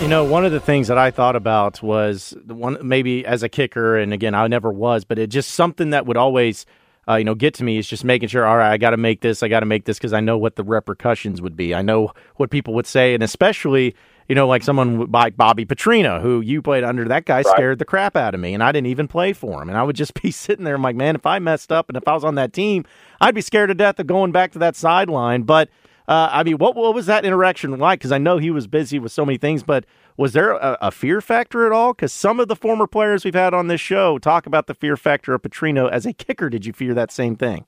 You 0.00 0.08
know, 0.08 0.24
one 0.24 0.44
of 0.44 0.52
the 0.52 0.60
things 0.60 0.88
that 0.88 0.98
I 0.98 1.10
thought 1.10 1.36
about 1.36 1.82
was 1.82 2.34
the 2.44 2.54
one 2.54 2.76
maybe 2.82 3.26
as 3.26 3.42
a 3.42 3.48
kicker, 3.48 3.96
and 3.96 4.12
again, 4.12 4.34
I 4.34 4.46
never 4.46 4.70
was, 4.70 5.04
but 5.04 5.18
it 5.18 5.28
just 5.28 5.52
something 5.52 5.90
that 5.90 6.06
would 6.06 6.16
always, 6.16 6.66
uh, 7.08 7.16
you 7.16 7.24
know, 7.24 7.34
get 7.34 7.54
to 7.54 7.64
me 7.64 7.78
is 7.78 7.88
just 7.88 8.04
making 8.04 8.28
sure. 8.28 8.46
All 8.46 8.56
right, 8.56 8.70
I 8.70 8.76
got 8.76 8.90
to 8.90 8.98
make 8.98 9.22
this. 9.22 9.42
I 9.42 9.48
got 9.48 9.60
to 9.60 9.66
make 9.66 9.84
this 9.84 9.98
because 9.98 10.12
I 10.12 10.20
know 10.20 10.38
what 10.38 10.56
the 10.56 10.62
repercussions 10.62 11.40
would 11.42 11.56
be. 11.56 11.74
I 11.74 11.82
know 11.82 12.12
what 12.36 12.50
people 12.50 12.74
would 12.74 12.86
say, 12.86 13.14
and 13.14 13.22
especially 13.22 13.96
you 14.28 14.34
know, 14.34 14.48
like 14.48 14.62
someone 14.62 15.10
like 15.10 15.36
Bobby 15.36 15.64
Petrino, 15.64 16.20
who 16.20 16.40
you 16.40 16.60
played 16.60 16.84
under, 16.84 17.06
that 17.06 17.24
guy 17.24 17.36
right. 17.36 17.46
scared 17.46 17.78
the 17.78 17.84
crap 17.84 18.16
out 18.16 18.34
of 18.34 18.40
me, 18.40 18.54
and 18.54 18.62
I 18.62 18.72
didn't 18.72 18.88
even 18.88 19.06
play 19.06 19.32
for 19.32 19.62
him. 19.62 19.68
And 19.68 19.78
I 19.78 19.82
would 19.82 19.96
just 19.96 20.14
be 20.22 20.30
sitting 20.30 20.64
there, 20.64 20.74
I'm 20.74 20.82
like, 20.82 20.96
man, 20.96 21.14
if 21.14 21.26
I 21.26 21.38
messed 21.38 21.70
up 21.70 21.88
and 21.88 21.96
if 21.96 22.06
I 22.08 22.14
was 22.14 22.24
on 22.24 22.34
that 22.36 22.52
team, 22.52 22.84
I'd 23.20 23.34
be 23.34 23.40
scared 23.40 23.68
to 23.68 23.74
death 23.74 23.98
of 23.98 24.06
going 24.06 24.32
back 24.32 24.52
to 24.52 24.58
that 24.58 24.76
sideline. 24.76 25.42
But 25.42 25.68
uh, 26.08 26.28
I 26.32 26.42
mean, 26.44 26.58
what 26.58 26.76
what 26.76 26.94
was 26.94 27.06
that 27.06 27.24
interaction 27.24 27.76
like? 27.78 28.00
Because 28.00 28.12
I 28.12 28.18
know 28.18 28.38
he 28.38 28.50
was 28.50 28.66
busy 28.66 28.98
with 28.98 29.12
so 29.12 29.24
many 29.24 29.38
things, 29.38 29.62
but 29.62 29.84
was 30.16 30.32
there 30.32 30.52
a, 30.52 30.78
a 30.80 30.90
fear 30.90 31.20
factor 31.20 31.66
at 31.66 31.72
all? 31.72 31.92
Because 31.92 32.12
some 32.12 32.40
of 32.40 32.48
the 32.48 32.56
former 32.56 32.86
players 32.86 33.24
we've 33.24 33.34
had 33.34 33.54
on 33.54 33.66
this 33.68 33.80
show 33.80 34.18
talk 34.18 34.46
about 34.46 34.66
the 34.66 34.74
fear 34.74 34.96
factor 34.96 35.34
of 35.34 35.42
Petrino 35.42 35.90
as 35.90 36.06
a 36.06 36.12
kicker. 36.12 36.48
Did 36.48 36.64
you 36.64 36.72
fear 36.72 36.94
that 36.94 37.10
same 37.10 37.36
thing? 37.36 37.66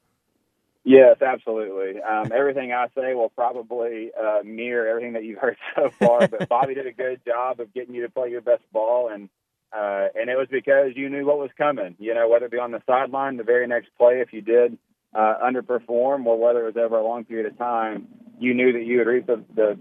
Yes, 0.88 1.20
absolutely. 1.20 2.00
Um, 2.00 2.32
everything 2.32 2.72
I 2.72 2.86
say 2.94 3.12
will 3.12 3.28
probably 3.28 4.10
uh, 4.18 4.40
mirror 4.42 4.88
everything 4.88 5.12
that 5.12 5.24
you've 5.24 5.38
heard 5.38 5.58
so 5.76 5.90
far. 5.90 6.26
But 6.26 6.48
Bobby 6.48 6.74
did 6.74 6.86
a 6.86 6.92
good 6.92 7.20
job 7.26 7.60
of 7.60 7.74
getting 7.74 7.94
you 7.94 8.02
to 8.02 8.08
play 8.08 8.30
your 8.30 8.40
best 8.40 8.62
ball, 8.72 9.10
and 9.12 9.28
uh, 9.70 10.08
and 10.14 10.30
it 10.30 10.38
was 10.38 10.48
because 10.50 10.92
you 10.94 11.10
knew 11.10 11.26
what 11.26 11.38
was 11.38 11.50
coming. 11.58 11.94
You 11.98 12.14
know, 12.14 12.28
whether 12.28 12.46
it 12.46 12.52
be 12.52 12.58
on 12.58 12.70
the 12.70 12.82
sideline, 12.86 13.36
the 13.36 13.42
very 13.42 13.66
next 13.66 13.90
play, 13.98 14.20
if 14.20 14.32
you 14.32 14.40
did 14.40 14.78
uh, 15.14 15.34
underperform, 15.44 16.24
or 16.24 16.38
whether 16.38 16.66
it 16.66 16.74
was 16.74 16.82
over 16.82 16.96
a 16.96 17.04
long 17.04 17.24
period 17.24 17.52
of 17.52 17.58
time, 17.58 18.08
you 18.38 18.54
knew 18.54 18.72
that 18.72 18.84
you 18.84 18.98
would 18.98 19.06
reap 19.06 19.26
the, 19.26 19.44
the 19.54 19.78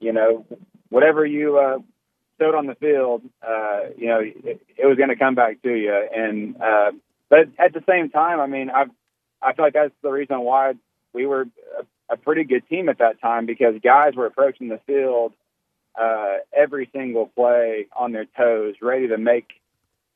you 0.00 0.12
know, 0.12 0.46
whatever 0.88 1.24
you 1.24 1.58
uh, 1.58 1.78
sowed 2.38 2.54
on 2.54 2.66
the 2.66 2.74
field. 2.74 3.22
Uh, 3.42 3.80
you 3.96 4.08
know, 4.08 4.20
it, 4.20 4.60
it 4.76 4.86
was 4.86 4.96
going 4.96 5.08
to 5.08 5.16
come 5.16 5.34
back 5.34 5.62
to 5.62 5.74
you. 5.74 6.08
And 6.14 6.60
uh, 6.60 6.92
but 7.28 7.48
at 7.58 7.72
the 7.72 7.82
same 7.88 8.10
time, 8.10 8.40
I 8.40 8.46
mean, 8.46 8.70
I've 8.70 8.90
I 9.42 9.52
feel 9.52 9.64
like 9.64 9.74
that's 9.74 9.94
the 10.02 10.10
reason 10.10 10.40
why 10.40 10.74
we 11.12 11.26
were 11.26 11.46
a, 11.78 12.14
a 12.14 12.16
pretty 12.16 12.44
good 12.44 12.68
team 12.68 12.88
at 12.88 12.98
that 12.98 13.20
time 13.20 13.46
because 13.46 13.74
guys 13.82 14.14
were 14.14 14.26
approaching 14.26 14.68
the 14.68 14.80
field 14.86 15.32
uh, 16.00 16.38
every 16.52 16.88
single 16.92 17.26
play 17.26 17.86
on 17.96 18.12
their 18.12 18.26
toes, 18.36 18.74
ready 18.82 19.08
to 19.08 19.18
make 19.18 19.48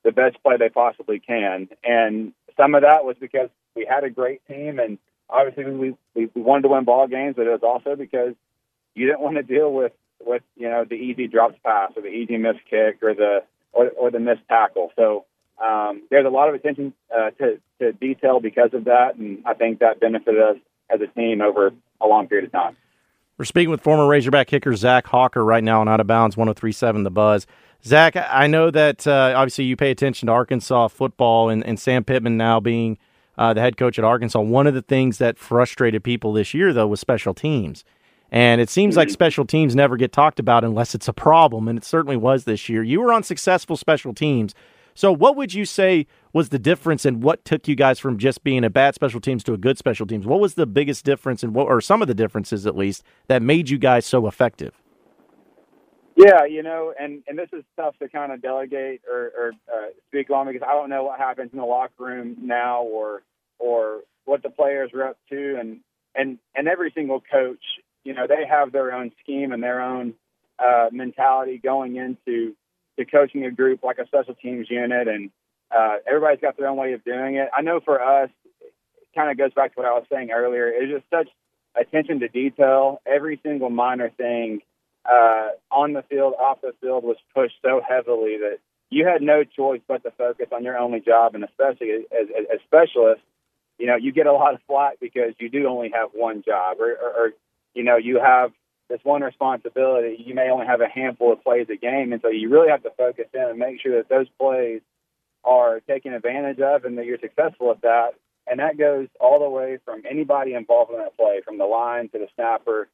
the 0.05 0.13
best 0.13 0.43
play 0.43 0.57
they 0.57 0.69
possibly 0.69 1.19
can. 1.19 1.69
And 1.85 2.33
some 2.57 2.75
of 2.75 2.83
that 2.83 3.05
was 3.05 3.17
because 3.21 3.49
we 3.75 3.87
had 3.89 4.05
a 4.05 4.11
great 4.11 4.47
team, 4.47 4.79
and 4.79 4.99
obviously 5.33 5.65
we 5.73 5.95
we, 6.15 6.31
we 6.35 6.43
wanted 6.43 6.63
to 6.63 6.69
win 6.69 6.85
ball 6.85 7.07
games, 7.07 7.35
but 7.37 7.47
it 7.47 7.51
was 7.51 7.63
also 7.63 7.97
because 7.97 8.35
you 8.95 9.07
didn't 9.07 9.21
want 9.21 9.37
to 9.37 9.43
deal 9.43 9.73
with 9.73 9.93
with 10.25 10.43
you 10.57 10.69
know 10.69 10.85
the 10.85 10.95
easy 10.95 11.27
dropped 11.27 11.63
pass 11.63 11.93
or 11.97 12.03
the 12.03 12.09
easy 12.09 12.37
missed 12.37 12.61
kick 12.69 12.99
or 13.03 13.15
the 13.15 13.41
or, 13.73 13.89
or 13.91 14.11
the 14.11 14.21
missed 14.21 14.47
tackle. 14.49 14.93
So 14.97 15.25
um, 15.63 16.03
there's 16.11 16.27
a 16.27 16.31
lot 16.31 16.49
of 16.49 16.55
attention 16.55 16.93
uh, 17.15 17.31
to, 17.31 17.61
to 17.79 17.93
detail 17.93 18.41
because 18.41 18.71
of 18.73 18.85
that, 18.85 19.17
and 19.17 19.43
I 19.45 19.55
think 19.55 19.81
that 19.81 20.01
benefited 20.01 20.41
us 20.41 20.57
as 20.93 21.01
a 21.01 21.07
team 21.07 21.41
over 21.41 21.73
a 22.01 22.07
long 22.07 22.29
period 22.29 22.47
of 22.47 22.53
time. 22.53 22.77
We're 23.39 23.45
speaking 23.45 23.71
with 23.71 23.81
former 23.81 24.07
Razorback 24.07 24.49
kicker 24.49 24.75
Zach 24.77 25.07
Hocker 25.07 25.45
right 25.45 25.65
now 25.65 25.81
on 25.81 25.89
Out 25.89 26.01
of 26.01 26.07
Bounds 26.07 26.37
1037 26.37 27.05
The 27.05 27.11
Buzz. 27.11 27.47
Zach, 27.83 28.15
I 28.17 28.47
know 28.47 28.71
that 28.71 29.07
uh, 29.07 29.33
obviously 29.35 29.65
you 29.65 29.77
pay 29.77 29.91
attention 29.91 30.27
to 30.27 30.33
Arkansas 30.33 30.89
football 30.89 31.49
and, 31.49 31.65
and 31.65 31.81
Sam 31.81 32.05
Pittman 32.05 32.37
now 32.37 32.61
being 32.61 32.99
uh, 33.41 33.55
the 33.55 33.61
head 33.63 33.79
coach 33.79 33.99
at 33.99 34.05
Arkansas. 34.05 34.39
One 34.39 34.67
of 34.67 34.75
the 34.75 34.83
things 34.83 35.17
that 35.17 35.39
frustrated 35.39 36.05
people 36.05 36.35
this 36.35 36.53
year, 36.53 36.75
though, 36.75 36.87
was 36.87 37.01
special 37.01 37.33
teams. 37.33 37.85
And 38.31 38.61
it 38.61 38.69
seems 38.69 38.97
like 38.97 39.09
mm-hmm. 39.09 39.15
special 39.15 39.45
teams 39.47 39.75
never 39.75 39.97
get 39.97 40.13
talked 40.13 40.39
about 40.39 40.63
unless 40.63 40.95
it's 40.95 41.09
a 41.09 41.13
problem, 41.15 41.67
and 41.67 41.79
it 41.79 41.85
certainly 41.85 42.19
was 42.19 42.45
this 42.45 42.69
year. 42.69 42.83
You 42.83 43.01
were 43.01 43.13
on 43.13 43.23
successful 43.23 43.79
special 43.79 44.13
teams. 44.13 44.55
So, 44.95 45.11
what 45.11 45.37
would 45.37 45.55
you 45.55 45.65
say 45.65 46.07
was 46.35 46.51
the 46.51 46.59
difference 46.59 47.07
in 47.07 47.21
what 47.21 47.45
took 47.47 47.67
you 47.67 47.75
guys 47.75 47.99
from 47.99 48.19
just 48.19 48.45
being 48.45 48.63
a 48.63 48.71
bad 48.71 48.95
special 48.95 49.21
teams 49.21 49.43
to 49.45 49.55
a 49.55 49.59
good 49.59 49.79
special 49.79 50.07
teams? 50.07 50.27
What 50.27 50.39
was 50.39 50.55
the 50.55 50.67
biggest 50.67 51.05
difference, 51.07 51.43
and 51.43 51.55
what, 51.55 51.67
or 51.67 51.81
some 51.81 52.03
of 52.03 52.09
the 52.09 52.15
differences 52.15 52.67
at 52.67 52.77
least, 52.77 53.03
that 53.29 53.41
made 53.41 53.71
you 53.71 53.79
guys 53.79 54.05
so 54.05 54.27
effective? 54.27 54.75
Yeah, 56.15 56.45
you 56.45 56.63
know, 56.63 56.93
and 57.01 57.23
and 57.27 57.39
this 57.39 57.49
is 57.53 57.65
tough 57.77 57.97
to 58.01 58.09
kind 58.09 58.31
of 58.31 58.43
delegate 58.43 59.01
or, 59.11 59.33
or 59.37 59.53
uh, 59.73 59.87
speak 60.09 60.31
on 60.31 60.47
because 60.47 60.63
I 60.63 60.73
don't 60.73 60.91
know 60.91 61.05
what 61.05 61.19
happens 61.19 61.51
in 61.53 61.59
the 61.59 61.65
locker 61.65 62.05
room 62.05 62.37
now, 62.43 62.83
or 62.83 63.23
or 63.61 64.01
what 64.25 64.43
the 64.43 64.51
players 64.51 64.91
are 64.95 65.05
up 65.05 65.19
to, 65.31 65.57
and 65.59 65.81
and 66.15 66.39
and 66.55 66.69
every 66.69 66.91
single 66.95 67.21
coach, 67.21 67.63
you 68.05 68.15
know, 68.15 68.27
they 68.27 68.47
have 68.49 68.73
their 68.73 68.93
own 68.93 69.13
scheme 69.23 69.53
and 69.53 69.63
their 69.63 69.81
own 69.81 70.15
uh, 70.59 70.89
mentality 70.91 71.61
going 71.63 71.97
into 71.97 72.55
to 72.99 73.05
coaching 73.05 73.45
a 73.45 73.51
group 73.51 73.83
like 73.83 73.99
a 73.99 74.07
special 74.07 74.35
teams 74.35 74.69
unit, 74.69 75.09
and 75.09 75.31
uh, 75.71 75.97
everybody's 76.07 76.41
got 76.41 76.57
their 76.57 76.69
own 76.69 76.77
way 76.77 76.93
of 76.93 77.05
doing 77.05 77.37
it. 77.37 77.49
I 77.57 77.63
know 77.63 77.81
for 77.81 78.03
us, 78.03 78.31
kind 79.15 79.31
of 79.31 79.39
goes 79.39 79.53
back 79.55 79.75
to 79.75 79.81
what 79.81 79.89
I 79.89 79.93
was 79.93 80.05
saying 80.11 80.31
earlier. 80.31 80.69
It's 80.69 80.93
just 80.93 81.05
such 81.11 81.29
attention 81.81 82.21
to 82.21 82.29
detail. 82.29 83.01
Every 83.07 83.41
single 83.43 83.71
minor 83.71 84.11
thing 84.11 84.61
uh, 85.05 85.49
on 85.71 85.93
the 85.93 86.03
field, 86.03 86.35
off 86.39 86.61
the 86.61 86.73
field, 86.81 87.05
was 87.05 87.17
pushed 87.35 87.57
so 87.63 87.81
heavily 87.87 88.39
that 88.39 88.59
you 88.91 89.07
had 89.07 89.23
no 89.23 89.45
choice 89.45 89.81
but 89.87 90.03
to 90.03 90.11
focus 90.11 90.47
on 90.53 90.65
your 90.65 90.77
only 90.77 91.01
job, 91.01 91.35
and 91.35 91.45
especially 91.45 91.91
as, 91.91 92.03
as, 92.13 92.45
as 92.53 92.61
specialists, 92.67 93.25
you 93.81 93.87
know, 93.87 93.97
you 93.97 94.13
get 94.13 94.27
a 94.27 94.33
lot 94.33 94.55
of 94.55 94.61
flack 94.67 95.01
because 95.01 95.33
you 95.39 95.49
do 95.49 95.67
only 95.67 95.91
have 95.95 96.11
one 96.13 96.43
job, 96.47 96.77
or, 96.81 96.93
or, 96.93 97.11
or 97.11 97.33
you 97.75 97.83
know, 97.83 97.97
you 97.97 98.21
have 98.21 98.53
this 98.91 99.01
one 99.05 99.23
responsibility, 99.23 100.23
you 100.25 100.35
may 100.35 100.51
only 100.51 100.67
have 100.67 100.81
a 100.83 100.89
handful 100.89 101.33
of 101.33 101.43
plays 101.43 101.67
a 101.71 101.77
game, 101.77 102.13
and 102.13 102.21
so 102.21 102.29
you 102.29 102.51
really 102.51 102.69
have 102.69 102.83
to 102.83 102.91
focus 102.91 103.27
in 103.33 103.41
and 103.41 103.59
make 103.59 103.81
sure 103.81 103.97
that 103.97 104.09
those 104.09 104.27
plays 104.39 104.83
are 105.45 105.81
taken 105.81 106.13
advantage 106.13 106.61
of 106.61 106.85
and 106.85 106.99
that 106.99 107.07
you're 107.07 107.19
successful 107.19 107.71
at 107.71 107.81
that. 107.81 108.11
And 108.47 108.59
that 108.59 108.77
goes 108.77 109.09
all 109.19 109.39
the 109.39 109.49
way 109.49 109.79
from 109.85 110.03
anybody 110.11 110.55
involved 110.55 110.93
in 110.93 110.99
that 110.99 111.17
play, 111.17 111.41
from 111.43 111.57
the 111.57 111.65
line 111.65 112.09
to 112.11 112.19
the 112.19 112.27
snapper, 112.35 112.89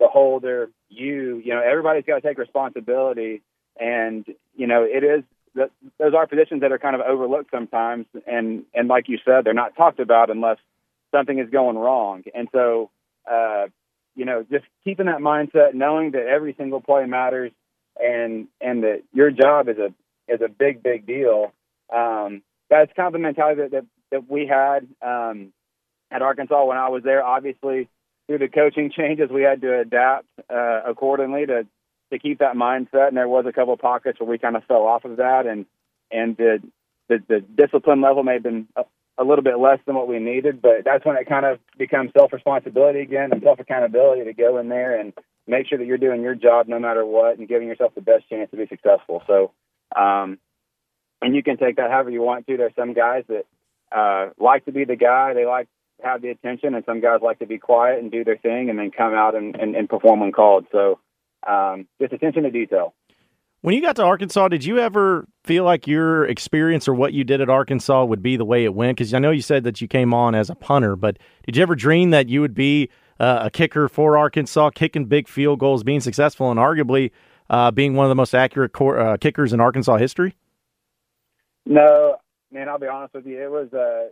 the 0.00 0.08
holder, 0.08 0.70
you. 0.88 1.40
You 1.44 1.54
know, 1.54 1.62
everybody's 1.62 2.04
got 2.04 2.16
to 2.16 2.20
take 2.26 2.38
responsibility, 2.38 3.42
and 3.78 4.24
you 4.56 4.66
know, 4.66 4.84
it 4.84 5.04
is 5.04 5.22
those 5.54 6.14
are 6.14 6.26
positions 6.26 6.62
that 6.62 6.72
are 6.72 6.78
kind 6.78 6.94
of 6.94 7.02
overlooked 7.02 7.50
sometimes, 7.50 8.06
and 8.26 8.64
and 8.74 8.88
like 8.88 9.08
you 9.08 9.18
said, 9.24 9.44
they're 9.44 9.54
not 9.54 9.76
talked 9.76 10.00
about 10.00 10.30
unless 10.30 10.58
something 11.10 11.38
is 11.38 11.50
going 11.50 11.76
wrong. 11.76 12.22
And 12.34 12.48
so, 12.52 12.90
uh, 13.30 13.66
you 14.14 14.24
know, 14.24 14.44
just 14.50 14.64
keeping 14.84 15.06
that 15.06 15.18
mindset, 15.18 15.74
knowing 15.74 16.12
that 16.12 16.26
every 16.26 16.54
single 16.56 16.80
play 16.80 17.04
matters, 17.06 17.52
and 18.00 18.48
and 18.60 18.82
that 18.82 19.02
your 19.12 19.30
job 19.30 19.68
is 19.68 19.78
a 19.78 19.92
is 20.32 20.40
a 20.40 20.48
big 20.48 20.82
big 20.82 21.06
deal. 21.06 21.52
Um, 21.94 22.42
that's 22.70 22.92
kind 22.96 23.08
of 23.08 23.12
the 23.12 23.18
mentality 23.18 23.62
that, 23.62 23.70
that 23.70 23.86
that 24.10 24.30
we 24.30 24.46
had 24.46 24.86
um, 25.02 25.52
at 26.10 26.22
Arkansas 26.22 26.64
when 26.64 26.78
I 26.78 26.88
was 26.88 27.02
there. 27.02 27.24
Obviously, 27.24 27.88
through 28.26 28.38
the 28.38 28.48
coaching 28.48 28.90
changes, 28.96 29.30
we 29.30 29.42
had 29.42 29.60
to 29.60 29.80
adapt 29.80 30.26
uh, 30.48 30.80
accordingly 30.86 31.46
to 31.46 31.66
to 32.12 32.18
keep 32.18 32.38
that 32.38 32.54
mindset. 32.54 33.08
And 33.08 33.16
there 33.16 33.28
was 33.28 33.44
a 33.46 33.52
couple 33.52 33.74
of 33.74 33.80
pockets 33.80 34.20
where 34.20 34.28
we 34.28 34.38
kind 34.38 34.56
of 34.56 34.64
fell 34.64 34.86
off 34.86 35.04
of 35.04 35.16
that, 35.16 35.46
and 35.46 35.66
and 36.10 36.36
the 36.36 36.62
the, 37.08 37.18
the 37.28 37.40
discipline 37.40 38.00
level 38.00 38.22
may 38.22 38.34
have 38.34 38.42
been 38.42 38.68
a, 38.76 38.84
a 39.18 39.24
little 39.24 39.42
bit 39.42 39.58
less 39.58 39.78
than 39.86 39.94
what 39.94 40.08
we 40.08 40.18
needed. 40.18 40.62
But 40.62 40.84
that's 40.84 41.04
when 41.04 41.16
it 41.16 41.28
kind 41.28 41.44
of 41.44 41.58
becomes 41.76 42.12
self 42.16 42.32
responsibility 42.32 43.00
again 43.00 43.30
and 43.32 43.42
self 43.42 43.60
accountability 43.60 44.24
to 44.24 44.32
go 44.32 44.58
in 44.58 44.68
there 44.68 44.98
and 44.98 45.12
make 45.46 45.66
sure 45.68 45.78
that 45.78 45.86
you're 45.86 45.98
doing 45.98 46.22
your 46.22 46.34
job 46.34 46.68
no 46.68 46.78
matter 46.78 47.04
what 47.04 47.38
and 47.38 47.48
giving 47.48 47.68
yourself 47.68 47.94
the 47.94 48.00
best 48.00 48.28
chance 48.28 48.50
to 48.50 48.56
be 48.56 48.66
successful. 48.66 49.22
So, 49.26 49.50
um, 49.96 50.38
and 51.20 51.34
you 51.34 51.42
can 51.42 51.56
take 51.56 51.76
that 51.76 51.90
however 51.90 52.10
you 52.10 52.22
want 52.22 52.46
to. 52.46 52.56
There's 52.56 52.74
some 52.76 52.94
guys 52.94 53.24
that 53.28 53.46
uh, 53.94 54.30
like 54.38 54.64
to 54.66 54.72
be 54.72 54.84
the 54.84 54.96
guy. 54.96 55.34
They 55.34 55.46
like 55.46 55.68
have 56.02 56.22
the 56.22 56.30
attention, 56.30 56.74
and 56.74 56.84
some 56.84 57.00
guys 57.00 57.20
like 57.22 57.38
to 57.40 57.46
be 57.46 57.58
quiet 57.58 58.00
and 58.00 58.10
do 58.10 58.24
their 58.24 58.36
thing, 58.36 58.70
and 58.70 58.78
then 58.78 58.90
come 58.90 59.14
out 59.14 59.34
and, 59.34 59.54
and, 59.56 59.76
and 59.76 59.88
perform 59.88 60.20
when 60.20 60.32
called. 60.32 60.66
So, 60.72 60.98
um, 61.48 61.86
just 62.00 62.12
attention 62.12 62.44
to 62.44 62.50
detail. 62.50 62.94
When 63.62 63.76
you 63.76 63.80
got 63.80 63.94
to 63.96 64.02
Arkansas, 64.02 64.48
did 64.48 64.64
you 64.64 64.80
ever 64.80 65.28
feel 65.44 65.62
like 65.62 65.86
your 65.86 66.24
experience 66.26 66.88
or 66.88 66.94
what 66.94 67.12
you 67.12 67.22
did 67.22 67.40
at 67.40 67.48
Arkansas 67.48 68.04
would 68.04 68.20
be 68.20 68.36
the 68.36 68.44
way 68.44 68.64
it 68.64 68.74
went? 68.74 68.96
Because 68.96 69.14
I 69.14 69.20
know 69.20 69.30
you 69.30 69.40
said 69.40 69.62
that 69.64 69.80
you 69.80 69.86
came 69.86 70.12
on 70.12 70.34
as 70.34 70.50
a 70.50 70.56
punter, 70.56 70.96
but 70.96 71.16
did 71.46 71.56
you 71.56 71.62
ever 71.62 71.76
dream 71.76 72.10
that 72.10 72.28
you 72.28 72.40
would 72.40 72.54
be 72.54 72.90
uh, 73.20 73.42
a 73.44 73.50
kicker 73.50 73.88
for 73.88 74.18
Arkansas, 74.18 74.70
kicking 74.70 75.04
big 75.04 75.28
field 75.28 75.60
goals, 75.60 75.84
being 75.84 76.00
successful, 76.00 76.50
and 76.50 76.58
arguably 76.58 77.12
uh, 77.50 77.70
being 77.70 77.94
one 77.94 78.04
of 78.04 78.08
the 78.08 78.16
most 78.16 78.34
accurate 78.34 78.72
cor- 78.72 78.98
uh, 78.98 79.16
kickers 79.16 79.52
in 79.52 79.60
Arkansas 79.60 79.96
history? 79.96 80.34
No, 81.64 82.16
man. 82.50 82.68
I'll 82.68 82.80
be 82.80 82.88
honest 82.88 83.14
with 83.14 83.26
you. 83.26 83.40
It 83.40 83.50
was 83.50 83.72
a 83.72 84.08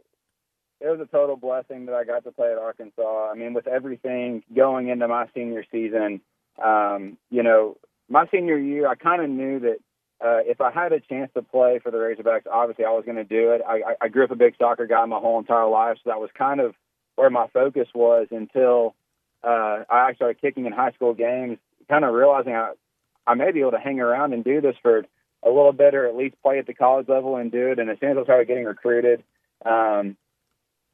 it 0.80 0.88
was 0.88 1.00
a 1.00 1.06
total 1.06 1.36
blessing 1.36 1.86
that 1.86 1.94
I 1.94 2.04
got 2.04 2.22
to 2.22 2.30
play 2.30 2.52
at 2.52 2.58
Arkansas. 2.58 3.30
I 3.30 3.34
mean, 3.34 3.52
with 3.52 3.66
everything 3.66 4.44
going 4.54 4.88
into 4.88 5.08
my 5.08 5.26
senior 5.34 5.64
season, 5.72 6.20
um, 6.62 7.16
you 7.30 7.42
know, 7.42 7.76
my 8.08 8.26
senior 8.32 8.58
year, 8.58 8.88
I 8.88 8.94
kind 8.94 9.22
of 9.22 9.30
knew 9.30 9.60
that 9.60 9.76
uh, 10.20 10.40
if 10.44 10.60
I 10.60 10.70
had 10.70 10.92
a 10.92 11.00
chance 11.00 11.30
to 11.34 11.42
play 11.42 11.78
for 11.82 11.90
the 11.90 11.98
Razorbacks, 11.98 12.46
obviously 12.50 12.84
I 12.84 12.90
was 12.90 13.04
going 13.04 13.16
to 13.16 13.24
do 13.24 13.52
it. 13.52 13.62
I, 13.66 13.94
I 14.00 14.08
grew 14.08 14.24
up 14.24 14.30
a 14.30 14.36
big 14.36 14.54
soccer 14.58 14.86
guy 14.86 15.04
my 15.06 15.18
whole 15.18 15.38
entire 15.38 15.68
life, 15.68 15.98
so 16.02 16.10
that 16.10 16.20
was 16.20 16.30
kind 16.36 16.60
of 16.60 16.74
where 17.16 17.30
my 17.30 17.46
focus 17.48 17.88
was 17.94 18.28
until 18.30 18.94
uh, 19.42 19.84
I 19.88 20.14
started 20.14 20.40
kicking 20.40 20.66
in 20.66 20.72
high 20.72 20.92
school 20.92 21.14
games, 21.14 21.58
kind 21.88 22.04
of 22.04 22.12
realizing 22.12 22.52
I, 22.54 22.72
I 23.26 23.34
may 23.34 23.52
be 23.52 23.60
able 23.60 23.72
to 23.72 23.78
hang 23.78 24.00
around 24.00 24.32
and 24.34 24.44
do 24.44 24.60
this 24.60 24.76
for 24.82 25.04
a 25.42 25.48
little 25.48 25.72
bit 25.72 25.94
or 25.94 26.06
at 26.06 26.16
least 26.16 26.36
play 26.42 26.58
at 26.58 26.66
the 26.66 26.74
college 26.74 27.08
level 27.08 27.36
and 27.36 27.50
do 27.50 27.68
it. 27.70 27.78
And 27.78 27.88
as 27.88 27.98
soon 28.00 28.10
as 28.10 28.18
I 28.18 28.24
started 28.24 28.48
getting 28.48 28.64
recruited, 28.64 29.22
um, 29.64 30.16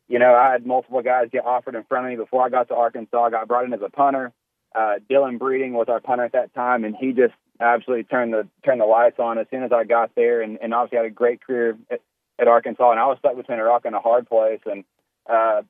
you 0.09 0.21
know, 0.21 0.35
I 0.35 0.53
had 0.53 0.67
multiple 0.67 1.03
guys 1.03 1.29
get 1.33 1.45
offered 1.45 1.75
in 1.75 1.83
front 1.85 2.07
of 2.07 2.11
me 2.11 2.17
before 2.17 2.45
I 2.45 2.49
got 2.49 2.69
to 2.69 2.77
Arkansas. 2.77 3.25
I 3.25 3.31
got 3.31 3.49
brought 3.49 3.65
in 3.65 3.75
as 3.75 3.81
a 3.85 3.91
punter. 3.91 4.33
Uh, 4.77 4.97
Dylan 5.11 5.39
Breeding 5.39 5.73
was 5.73 5.89
our 5.89 6.01
punter 6.01 6.25
at 6.25 6.33
that 6.33 6.55
time, 6.55 6.85
and 6.85 6.95
he 6.95 7.13
just 7.13 7.33
absolutely 7.61 8.05
turned 8.05 8.35
the 8.35 8.47
turned 8.65 8.81
the 8.81 8.85
lights 8.85 9.19
on 9.19 9.39
as 9.39 9.47
soon 9.51 9.63
as 9.63 9.73
I 9.73 9.85
got 9.85 10.15
there, 10.15 10.43
and, 10.43 10.59
and 10.61 10.75
obviously 10.75 10.99
had 10.99 11.07
a 11.07 11.11
great 11.11 11.41
career 11.41 11.79
at, 11.91 12.01
at 12.39 12.49
Arkansas. 12.49 12.91
And 12.91 13.01
I 13.01 13.07
was 13.07 13.19
stuck 13.19 13.37
between 13.37 13.59
a 13.59 13.65
rock 13.65 13.87
and 13.87 13.95
a 13.95 14.01
hard 14.01 14.29
place, 14.29 14.61
and 14.67 14.85
uh, 15.31 15.63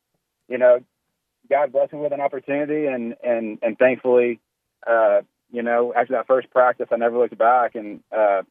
you 0.48 0.58
know, 0.58 0.80
God 1.48 1.70
blessed 1.70 1.92
me 1.92 2.00
with 2.00 2.12
an 2.12 2.20
opportunity, 2.20 2.86
and 2.86 3.14
and 3.22 3.58
and 3.62 3.78
thankfully, 3.78 4.40
uh, 4.86 5.20
you 5.52 5.62
know, 5.62 5.94
after 5.94 6.14
that 6.14 6.26
first 6.26 6.50
practice, 6.50 6.88
I 6.90 6.96
never 6.96 7.16
looked 7.16 7.38
back, 7.38 7.76
and 7.76 8.00
uh, 8.10 8.42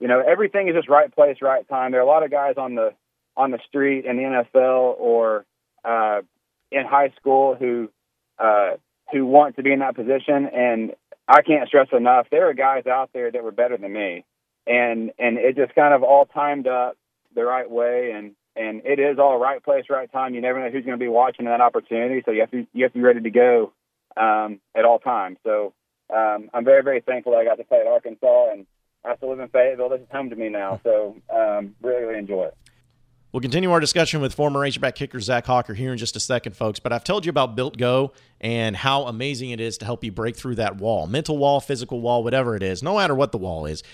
you 0.00 0.08
know, 0.08 0.20
everything 0.20 0.68
is 0.68 0.74
just 0.74 0.88
right 0.88 1.14
place, 1.14 1.38
right 1.42 1.68
time. 1.68 1.90
There 1.90 2.00
are 2.00 2.04
a 2.04 2.06
lot 2.06 2.22
of 2.22 2.30
guys 2.30 2.54
on 2.56 2.74
the 2.74 2.94
on 3.36 3.50
the 3.50 3.58
street 3.68 4.06
in 4.06 4.16
the 4.16 4.22
NFL 4.22 4.98
or 4.98 5.44
uh, 5.84 6.22
in 6.72 6.86
high 6.86 7.12
school 7.20 7.54
who 7.54 7.90
uh, 8.38 8.76
who 9.12 9.26
want 9.26 9.56
to 9.56 9.62
be 9.62 9.72
in 9.72 9.80
that 9.80 9.94
position, 9.94 10.46
and 10.52 10.92
I 11.26 11.42
can't 11.42 11.68
stress 11.68 11.88
enough. 11.92 12.26
There 12.30 12.48
are 12.48 12.54
guys 12.54 12.86
out 12.86 13.10
there 13.12 13.30
that 13.30 13.42
were 13.42 13.52
better 13.52 13.76
than 13.76 13.92
me, 13.92 14.24
and 14.66 15.12
and 15.18 15.38
it 15.38 15.56
just 15.56 15.74
kind 15.74 15.94
of 15.94 16.02
all 16.02 16.26
timed 16.26 16.66
up 16.66 16.96
the 17.34 17.44
right 17.44 17.70
way, 17.70 18.12
and 18.12 18.34
and 18.56 18.82
it 18.84 18.98
is 18.98 19.18
all 19.18 19.38
right 19.38 19.62
place, 19.62 19.84
right 19.90 20.10
time. 20.10 20.34
You 20.34 20.40
never 20.40 20.60
know 20.60 20.70
who's 20.70 20.84
going 20.84 20.98
to 20.98 21.02
be 21.02 21.08
watching 21.08 21.46
that 21.46 21.60
opportunity, 21.60 22.22
so 22.24 22.32
you 22.32 22.40
have 22.40 22.50
to 22.50 22.66
you 22.72 22.84
have 22.84 22.92
to 22.92 22.98
be 22.98 23.04
ready 23.04 23.20
to 23.20 23.30
go 23.30 23.72
um, 24.16 24.60
at 24.74 24.84
all 24.84 24.98
times. 24.98 25.38
So 25.44 25.74
um, 26.14 26.50
I'm 26.54 26.64
very 26.64 26.82
very 26.82 27.00
thankful 27.00 27.32
that 27.32 27.38
I 27.38 27.44
got 27.44 27.56
to 27.56 27.64
play 27.64 27.80
at 27.80 27.86
Arkansas, 27.86 28.50
and 28.52 28.66
I 29.04 29.16
still 29.16 29.30
live 29.30 29.40
in 29.40 29.48
Fayetteville. 29.48 29.90
This 29.90 30.00
is 30.00 30.08
home 30.10 30.30
to 30.30 30.36
me 30.36 30.48
now, 30.48 30.80
so 30.82 31.16
um, 31.34 31.74
really 31.82 32.04
really 32.04 32.18
enjoy 32.18 32.44
it. 32.44 32.56
We'll 33.38 33.42
continue 33.42 33.70
our 33.70 33.78
discussion 33.78 34.20
with 34.20 34.34
former 34.34 34.58
Razorback 34.58 34.96
kicker 34.96 35.20
Zach 35.20 35.46
Hocker 35.46 35.72
here 35.72 35.92
in 35.92 35.98
just 35.98 36.16
a 36.16 36.20
second, 36.20 36.56
folks. 36.56 36.80
But 36.80 36.92
I've 36.92 37.04
told 37.04 37.24
you 37.24 37.30
about 37.30 37.54
Built 37.54 37.76
Go 37.76 38.12
and 38.40 38.74
how 38.74 39.04
amazing 39.04 39.50
it 39.50 39.60
is 39.60 39.78
to 39.78 39.84
help 39.84 40.02
you 40.02 40.10
break 40.10 40.34
through 40.34 40.56
that 40.56 40.78
wall 40.78 41.06
mental 41.06 41.38
wall, 41.38 41.60
physical 41.60 42.00
wall, 42.00 42.24
whatever 42.24 42.56
it 42.56 42.64
is, 42.64 42.82
no 42.82 42.96
matter 42.96 43.14
what 43.14 43.30
the 43.30 43.38
wall 43.38 43.64
is. 43.64 43.84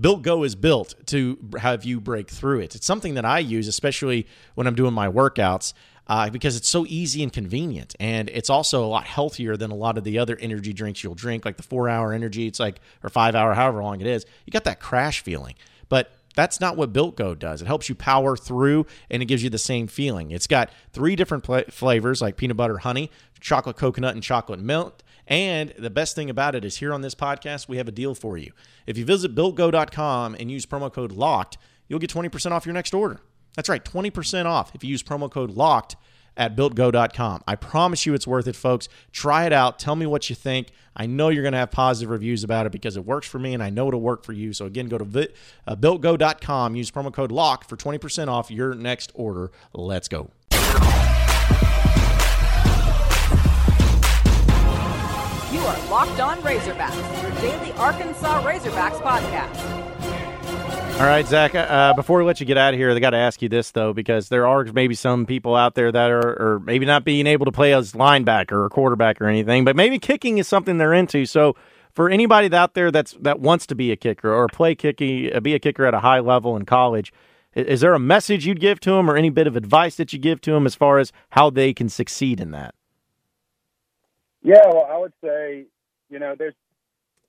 Built 0.00 0.22
Go 0.22 0.42
is 0.42 0.56
built 0.56 0.96
to 1.06 1.38
have 1.60 1.84
you 1.84 2.00
break 2.00 2.28
through 2.28 2.62
it. 2.62 2.74
It's 2.74 2.84
something 2.84 3.14
that 3.14 3.24
I 3.24 3.38
use, 3.38 3.68
especially 3.68 4.26
when 4.56 4.66
I'm 4.66 4.74
doing 4.74 4.92
my 4.92 5.06
workouts, 5.06 5.72
uh, 6.08 6.28
because 6.28 6.56
it's 6.56 6.68
so 6.68 6.84
easy 6.88 7.22
and 7.22 7.32
convenient. 7.32 7.94
And 8.00 8.28
it's 8.28 8.50
also 8.50 8.84
a 8.84 8.88
lot 8.88 9.04
healthier 9.04 9.56
than 9.56 9.70
a 9.70 9.76
lot 9.76 9.98
of 9.98 10.02
the 10.02 10.18
other 10.18 10.36
energy 10.40 10.72
drinks 10.72 11.04
you'll 11.04 11.14
drink, 11.14 11.44
like 11.44 11.58
the 11.58 11.62
four 11.62 11.88
hour 11.88 12.12
energy. 12.12 12.48
It's 12.48 12.58
like, 12.58 12.80
or 13.04 13.08
five 13.08 13.36
hour, 13.36 13.54
however 13.54 13.84
long 13.84 14.00
it 14.00 14.08
is. 14.08 14.26
You 14.46 14.50
got 14.50 14.64
that 14.64 14.80
crash 14.80 15.20
feeling. 15.20 15.54
But 15.88 16.10
that's 16.34 16.60
not 16.60 16.76
what 16.76 16.92
Built 16.92 17.16
Go 17.16 17.34
does. 17.34 17.62
It 17.62 17.66
helps 17.66 17.88
you 17.88 17.94
power 17.94 18.36
through 18.36 18.86
and 19.10 19.22
it 19.22 19.26
gives 19.26 19.42
you 19.42 19.50
the 19.50 19.58
same 19.58 19.86
feeling. 19.86 20.30
It's 20.30 20.46
got 20.46 20.70
three 20.92 21.16
different 21.16 21.44
pl- 21.44 21.64
flavors 21.70 22.22
like 22.22 22.36
peanut 22.36 22.56
butter 22.56 22.78
honey, 22.78 23.10
chocolate 23.40 23.76
coconut, 23.76 24.14
and 24.14 24.22
chocolate 24.22 24.60
milk. 24.60 25.02
And 25.26 25.72
the 25.78 25.90
best 25.90 26.16
thing 26.16 26.30
about 26.30 26.54
it 26.54 26.64
is 26.64 26.76
here 26.76 26.92
on 26.92 27.02
this 27.02 27.14
podcast, 27.14 27.68
we 27.68 27.76
have 27.76 27.88
a 27.88 27.92
deal 27.92 28.14
for 28.14 28.36
you. 28.36 28.52
If 28.86 28.98
you 28.98 29.04
visit 29.04 29.34
builtgo.com 29.34 30.34
and 30.34 30.50
use 30.50 30.66
promo 30.66 30.92
code 30.92 31.12
LOCKED, 31.12 31.56
you'll 31.88 32.00
get 32.00 32.10
20% 32.10 32.50
off 32.52 32.66
your 32.66 32.74
next 32.74 32.94
order. 32.94 33.20
That's 33.54 33.68
right, 33.68 33.84
20% 33.84 34.46
off 34.46 34.74
if 34.74 34.84
you 34.84 34.90
use 34.90 35.02
promo 35.02 35.30
code 35.30 35.50
LOCKED 35.50 35.96
at 36.36 36.56
builtgo.com. 36.56 37.42
I 37.46 37.56
promise 37.56 38.06
you 38.06 38.14
it's 38.14 38.26
worth 38.26 38.46
it, 38.46 38.56
folks. 38.56 38.88
Try 39.12 39.46
it 39.46 39.52
out. 39.52 39.78
Tell 39.78 39.96
me 39.96 40.06
what 40.06 40.30
you 40.30 40.36
think. 40.36 40.68
I 40.96 41.06
know 41.06 41.28
you're 41.28 41.42
going 41.42 41.52
to 41.52 41.58
have 41.58 41.70
positive 41.70 42.10
reviews 42.10 42.44
about 42.44 42.66
it 42.66 42.72
because 42.72 42.96
it 42.96 43.04
works 43.04 43.28
for 43.28 43.38
me 43.38 43.54
and 43.54 43.62
I 43.62 43.70
know 43.70 43.88
it'll 43.88 44.00
work 44.00 44.24
for 44.24 44.32
you. 44.32 44.52
So, 44.52 44.66
again, 44.66 44.88
go 44.88 44.98
to 44.98 45.04
uh, 45.66 45.76
builtgo.com, 45.76 46.74
use 46.76 46.90
promo 46.90 47.12
code 47.12 47.32
LOCK 47.32 47.68
for 47.68 47.76
20% 47.76 48.28
off 48.28 48.50
your 48.50 48.74
next 48.74 49.12
order. 49.14 49.50
Let's 49.72 50.08
go. 50.08 50.30
You 55.52 55.60
are 55.66 55.90
Locked 55.90 56.20
On 56.20 56.38
Razorbacks, 56.42 57.22
your 57.22 57.30
daily 57.40 57.72
Arkansas 57.72 58.42
Razorbacks 58.42 59.00
podcast. 59.00 59.99
All 61.00 61.06
right, 61.06 61.26
Zach. 61.26 61.54
Uh, 61.54 61.94
before 61.94 62.18
we 62.18 62.24
let 62.24 62.40
you 62.40 62.46
get 62.46 62.58
out 62.58 62.74
of 62.74 62.78
here, 62.78 62.90
I 62.90 62.98
got 62.98 63.10
to 63.10 63.16
ask 63.16 63.40
you 63.40 63.48
this 63.48 63.70
though, 63.70 63.94
because 63.94 64.28
there 64.28 64.46
are 64.46 64.64
maybe 64.64 64.94
some 64.94 65.24
people 65.24 65.56
out 65.56 65.74
there 65.74 65.90
that 65.90 66.10
are, 66.10 66.20
or 66.20 66.60
maybe 66.60 66.84
not 66.84 67.06
being 67.06 67.26
able 67.26 67.46
to 67.46 67.52
play 67.52 67.72
as 67.72 67.92
linebacker 67.92 68.52
or 68.52 68.68
quarterback 68.68 69.18
or 69.18 69.24
anything, 69.24 69.64
but 69.64 69.76
maybe 69.76 69.98
kicking 69.98 70.36
is 70.36 70.46
something 70.46 70.76
they're 70.76 70.92
into. 70.92 71.24
So, 71.24 71.56
for 71.94 72.10
anybody 72.10 72.54
out 72.54 72.74
there 72.74 72.90
that's 72.90 73.12
that 73.22 73.40
wants 73.40 73.64
to 73.68 73.74
be 73.74 73.90
a 73.90 73.96
kicker 73.96 74.30
or 74.30 74.46
play 74.48 74.74
kicking, 74.74 75.34
uh, 75.34 75.40
be 75.40 75.54
a 75.54 75.58
kicker 75.58 75.86
at 75.86 75.94
a 75.94 76.00
high 76.00 76.20
level 76.20 76.54
in 76.54 76.66
college, 76.66 77.14
is 77.54 77.80
there 77.80 77.94
a 77.94 77.98
message 77.98 78.46
you'd 78.46 78.60
give 78.60 78.78
to 78.80 78.90
them, 78.90 79.10
or 79.10 79.16
any 79.16 79.30
bit 79.30 79.46
of 79.46 79.56
advice 79.56 79.96
that 79.96 80.12
you 80.12 80.18
give 80.18 80.42
to 80.42 80.50
them 80.50 80.66
as 80.66 80.74
far 80.74 80.98
as 80.98 81.12
how 81.30 81.48
they 81.48 81.72
can 81.72 81.88
succeed 81.88 82.40
in 82.40 82.50
that? 82.50 82.74
Yeah, 84.42 84.66
well, 84.66 84.86
I 84.92 84.98
would 84.98 85.14
say, 85.24 85.64
you 86.10 86.18
know, 86.18 86.34
there's 86.38 86.54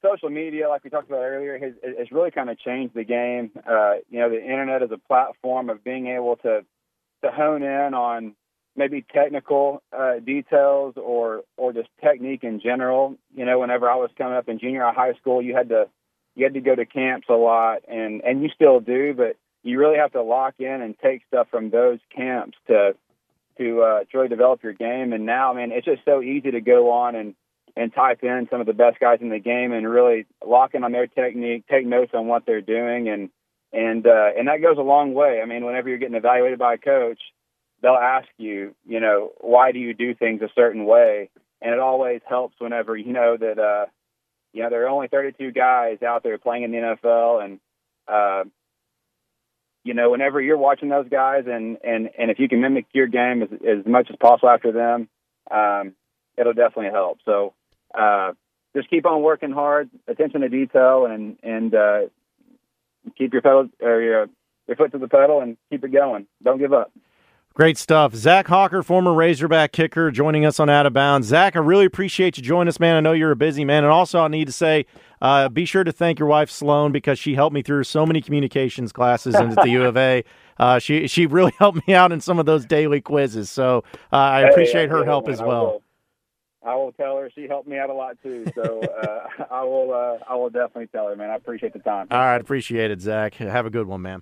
social 0.02 0.30
media, 0.30 0.70
like 0.70 0.84
we 0.84 0.90
talked 0.90 1.10
about 1.10 1.22
earlier, 1.22 1.58
has, 1.60 2.12
really 2.12 2.32
kind 2.32 2.50
of 2.50 2.60
changed 2.60 2.94
the 2.94 3.04
game. 3.04 3.52
Uh, 3.58 3.96
you 4.10 4.20
know, 4.20 4.30
the 4.30 4.42
internet 4.42 4.82
is 4.82 4.92
a 4.92 4.98
platform 4.98 5.70
of 5.70 5.84
being 5.84 6.08
able 6.08 6.36
to 6.38 6.66
to 7.24 7.32
hone 7.32 7.62
in 7.62 7.94
on 7.94 8.34
maybe 8.76 9.06
technical 9.14 9.84
uh, 9.98 10.20
details 10.20 10.96
or 10.98 11.44
or 11.58 11.74
just 11.74 11.90
technique 12.04 12.44
in 12.44 12.60
general. 12.60 13.16
You 13.36 13.46
know, 13.46 13.60
whenever 13.60 13.90
I 13.90 13.96
was 13.96 14.10
coming 14.18 14.38
up 14.38 14.50
in 14.50 14.60
junior 14.60 14.92
high 14.92 15.14
school, 15.14 15.42
you 15.42 15.56
had 15.56 15.70
to 15.70 15.88
you 16.36 16.46
had 16.46 16.54
to 16.54 16.62
go 16.62 16.76
to 16.76 16.86
camps 16.86 17.28
a 17.30 17.34
lot, 17.34 17.84
and 17.88 18.22
and 18.22 18.42
you 18.42 18.50
still 18.54 18.80
do, 18.80 19.14
but 19.14 19.38
you 19.64 19.78
really 19.78 19.98
have 19.98 20.14
to 20.14 20.24
lock 20.24 20.56
in 20.60 20.82
and 20.82 20.96
take 21.00 21.22
stuff 21.28 21.48
from 21.52 21.70
those 21.70 22.00
camps 22.16 22.58
to 22.68 22.96
to 23.58 23.82
uh, 23.82 24.00
to 24.00 24.18
really 24.18 24.30
develop 24.30 24.64
your 24.64 24.74
game. 24.74 25.14
And 25.14 25.26
now, 25.26 25.54
man, 25.54 25.72
it's 25.72 25.86
just 25.86 26.04
so 26.06 26.22
easy 26.22 26.52
to 26.52 26.62
go 26.62 26.92
on 26.92 27.16
and 27.16 27.36
and 27.76 27.94
type 27.94 28.24
in 28.24 28.48
some 28.50 28.60
of 28.60 28.68
the 28.68 28.74
best 28.74 29.00
guys 29.00 29.20
in 29.22 29.30
the 29.30 29.40
game 29.40 29.72
and 29.72 29.90
really 29.90 30.26
lock 30.46 30.74
in 30.74 30.84
on 30.84 30.92
their 30.92 31.08
technique, 31.08 31.66
take 31.70 31.86
notes 31.86 32.12
on 32.14 32.28
what 32.28 32.46
they're 32.46 32.62
doing, 32.62 33.10
and 33.10 33.30
and 33.74 34.06
uh, 34.06 34.30
and 34.38 34.48
that 34.48 34.62
goes 34.62 34.78
a 34.78 34.82
long 34.82 35.14
way. 35.14 35.42
I 35.42 35.46
mean, 35.46 35.66
whenever 35.66 35.90
you're 35.90 35.98
getting 35.98 36.16
evaluated 36.16 36.60
by 36.60 36.76
a 36.76 36.78
coach, 36.78 37.20
they'll 37.82 37.94
ask 37.94 38.28
you, 38.38 38.76
you 38.86 39.00
know, 39.00 39.32
why 39.40 39.72
do 39.72 39.80
you 39.80 39.94
do 39.94 40.14
things 40.14 40.42
a 40.42 40.50
certain 40.56 40.86
way, 40.86 41.30
and 41.62 41.74
it 41.74 41.80
always 41.80 42.22
helps 42.28 42.56
whenever 42.60 42.98
you 42.98 43.14
know 43.14 43.38
that 43.38 43.60
uh, 43.60 43.86
you 44.54 44.64
know 44.64 44.70
there 44.70 44.86
are 44.86 44.90
only 44.90 45.08
32 45.08 45.52
guys 45.52 46.02
out 46.02 46.24
there 46.24 46.38
playing 46.38 46.64
in 46.64 46.72
the 46.72 46.78
NFL, 46.78 47.44
and 47.44 47.60
uh, 48.08 48.44
you 49.84 49.94
know, 49.94 50.12
whenever 50.12 50.40
you're 50.40 50.58
watching 50.58 50.90
those 50.90 51.10
guys, 51.10 51.46
and 51.48 51.78
and 51.84 52.10
and 52.18 52.30
if 52.30 52.40
you 52.40 52.48
can 52.48 52.62
mimic 52.62 52.86
your 52.94 53.08
game 53.08 53.42
as 53.42 53.50
as 53.52 53.86
much 53.86 54.08
as 54.10 54.16
possible 54.18 54.50
after 54.50 54.72
them, 54.72 55.10
um, 55.50 55.94
it'll 56.38 56.54
definitely 56.54 56.92
help. 56.92 57.20
So 57.26 57.54
uh, 57.94 58.34
just 58.76 58.90
keep 58.90 59.06
on 59.06 59.22
working 59.22 59.52
hard, 59.52 59.90
attention 60.08 60.42
to 60.42 60.50
detail, 60.50 61.06
and 61.06 61.38
and 61.44 61.76
uh, 61.76 62.02
keep 63.18 63.34
your 63.34 63.42
pedal 63.42 63.70
or 63.82 64.02
your 64.02 64.28
your 64.68 64.78
foot 64.78 64.92
to 64.94 64.98
the 64.98 65.08
pedal 65.08 65.42
and 65.42 65.58
keep 65.70 65.84
it 65.84 65.92
going. 65.92 66.28
Don't 66.44 66.60
give 66.60 66.74
up. 66.74 66.92
Great 67.54 67.78
stuff. 67.78 68.16
Zach 68.16 68.48
Hocker, 68.48 68.82
former 68.82 69.14
Razorback 69.14 69.74
kicker, 69.74 70.10
joining 70.10 70.46
us 70.46 70.58
on 70.58 70.70
Out 70.70 70.86
of 70.86 70.94
Bounds. 70.94 71.28
Zach, 71.28 71.58
I 71.58 71.60
really 71.60 71.84
appreciate 71.84 72.38
you 72.38 72.44
joining 72.44 72.70
us, 72.70 72.80
man. 72.80 72.96
I 72.96 73.02
know 73.02 73.12
you're 73.12 73.32
a 73.32 73.36
busy 73.36 73.66
man. 73.66 73.84
And 73.84 73.92
also, 73.92 74.22
I 74.22 74.30
need 74.30 74.46
to 74.46 74.54
say, 74.54 74.86
uh, 75.22 75.50
be 75.50 75.66
sure 75.66 75.84
to 75.84 75.92
thank 75.92 76.18
your 76.18 76.30
wife, 76.30 76.50
Sloan, 76.50 76.94
because 76.94 77.20
she 77.20 77.36
helped 77.36 77.54
me 77.54 77.62
through 77.62 77.84
so 77.84 78.06
many 78.06 78.22
communications 78.22 78.94
classes 78.94 79.36
at 79.36 79.54
the 79.56 79.64
U 79.70 79.84
of 79.84 79.98
A. 79.98 80.24
Uh, 80.60 80.80
she, 80.80 81.08
she 81.08 81.26
really 81.26 81.52
helped 81.60 81.86
me 81.86 81.94
out 81.94 82.14
in 82.14 82.22
some 82.22 82.40
of 82.40 82.46
those 82.46 82.66
daily 82.66 83.02
quizzes. 83.02 83.50
So 83.50 83.84
uh, 84.14 84.16
I 84.16 84.42
appreciate 84.44 84.84
hey, 84.84 84.96
her 84.96 85.04
help 85.04 85.28
as 85.28 85.42
well. 85.42 85.82
I 86.64 86.76
will, 86.76 86.92
tell 86.92 87.18
her 87.18 87.32
she 87.34 87.48
helped 87.48 87.68
me 87.68 87.78
out 87.78 87.90
a 87.90 87.94
lot 87.94 88.18
too. 88.22 88.46
So 88.56 88.82
uh, 89.04 89.46
I 89.50 89.64
will 89.64 89.94
uh, 89.94 90.24
I 90.30 90.36
will 90.36 90.50
definitely 90.50 90.88
tell 90.88 91.08
her, 91.08 91.16
man. 91.16 91.30
I 91.30 91.36
appreciate 91.36 91.74
the 91.74 91.80
time. 91.80 92.08
All 92.12 92.20
right. 92.20 92.40
Appreciate 92.40 92.92
it, 92.92 93.02
Zach. 93.02 93.36
Have 93.36 93.66
a 93.66 93.70
good 93.70 93.88
one, 93.88 94.02
man. 94.02 94.22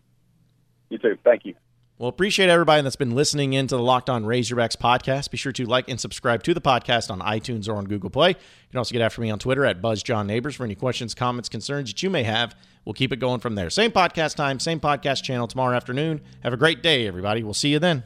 You 0.89 0.97
too. 0.97 1.17
Thank 1.23 1.45
you. 1.45 1.55
Well, 1.99 2.07
appreciate 2.07 2.47
everybody 2.49 2.81
that's 2.81 2.95
been 2.95 3.13
listening 3.13 3.51
into 3.51 3.75
the 3.75 3.83
Locked 3.83 4.09
On 4.09 4.23
Razorbacks 4.23 4.77
podcast. 4.77 5.31
Be 5.31 5.37
sure 5.37 5.51
to 5.51 5.65
like 5.65 5.89
and 5.89 5.99
subscribe 5.99 6.43
to 6.43 6.53
the 6.53 6.61
podcast 6.61 7.11
on 7.11 7.19
iTunes 7.19 7.67
or 7.67 7.75
on 7.75 7.83
Google 7.83 8.09
Play. 8.09 8.29
You 8.29 8.35
can 8.71 8.77
also 8.77 8.93
get 8.93 9.01
after 9.01 9.19
me 9.19 9.29
on 9.29 9.37
Twitter 9.37 9.65
at 9.65 9.81
BuzzJohnNeighbors 9.81 10.55
for 10.55 10.63
any 10.63 10.75
questions, 10.75 11.13
comments, 11.13 11.49
concerns 11.49 11.89
that 11.89 12.01
you 12.01 12.09
may 12.09 12.23
have. 12.23 12.55
We'll 12.85 12.93
keep 12.93 13.11
it 13.11 13.17
going 13.17 13.41
from 13.41 13.55
there. 13.55 13.69
Same 13.69 13.91
podcast 13.91 14.35
time, 14.35 14.61
same 14.61 14.79
podcast 14.79 15.23
channel 15.23 15.45
tomorrow 15.45 15.75
afternoon. 15.75 16.21
Have 16.41 16.53
a 16.53 16.57
great 16.57 16.81
day, 16.81 17.05
everybody. 17.05 17.43
We'll 17.43 17.53
see 17.53 17.73
you 17.73 17.79
then. 17.79 18.05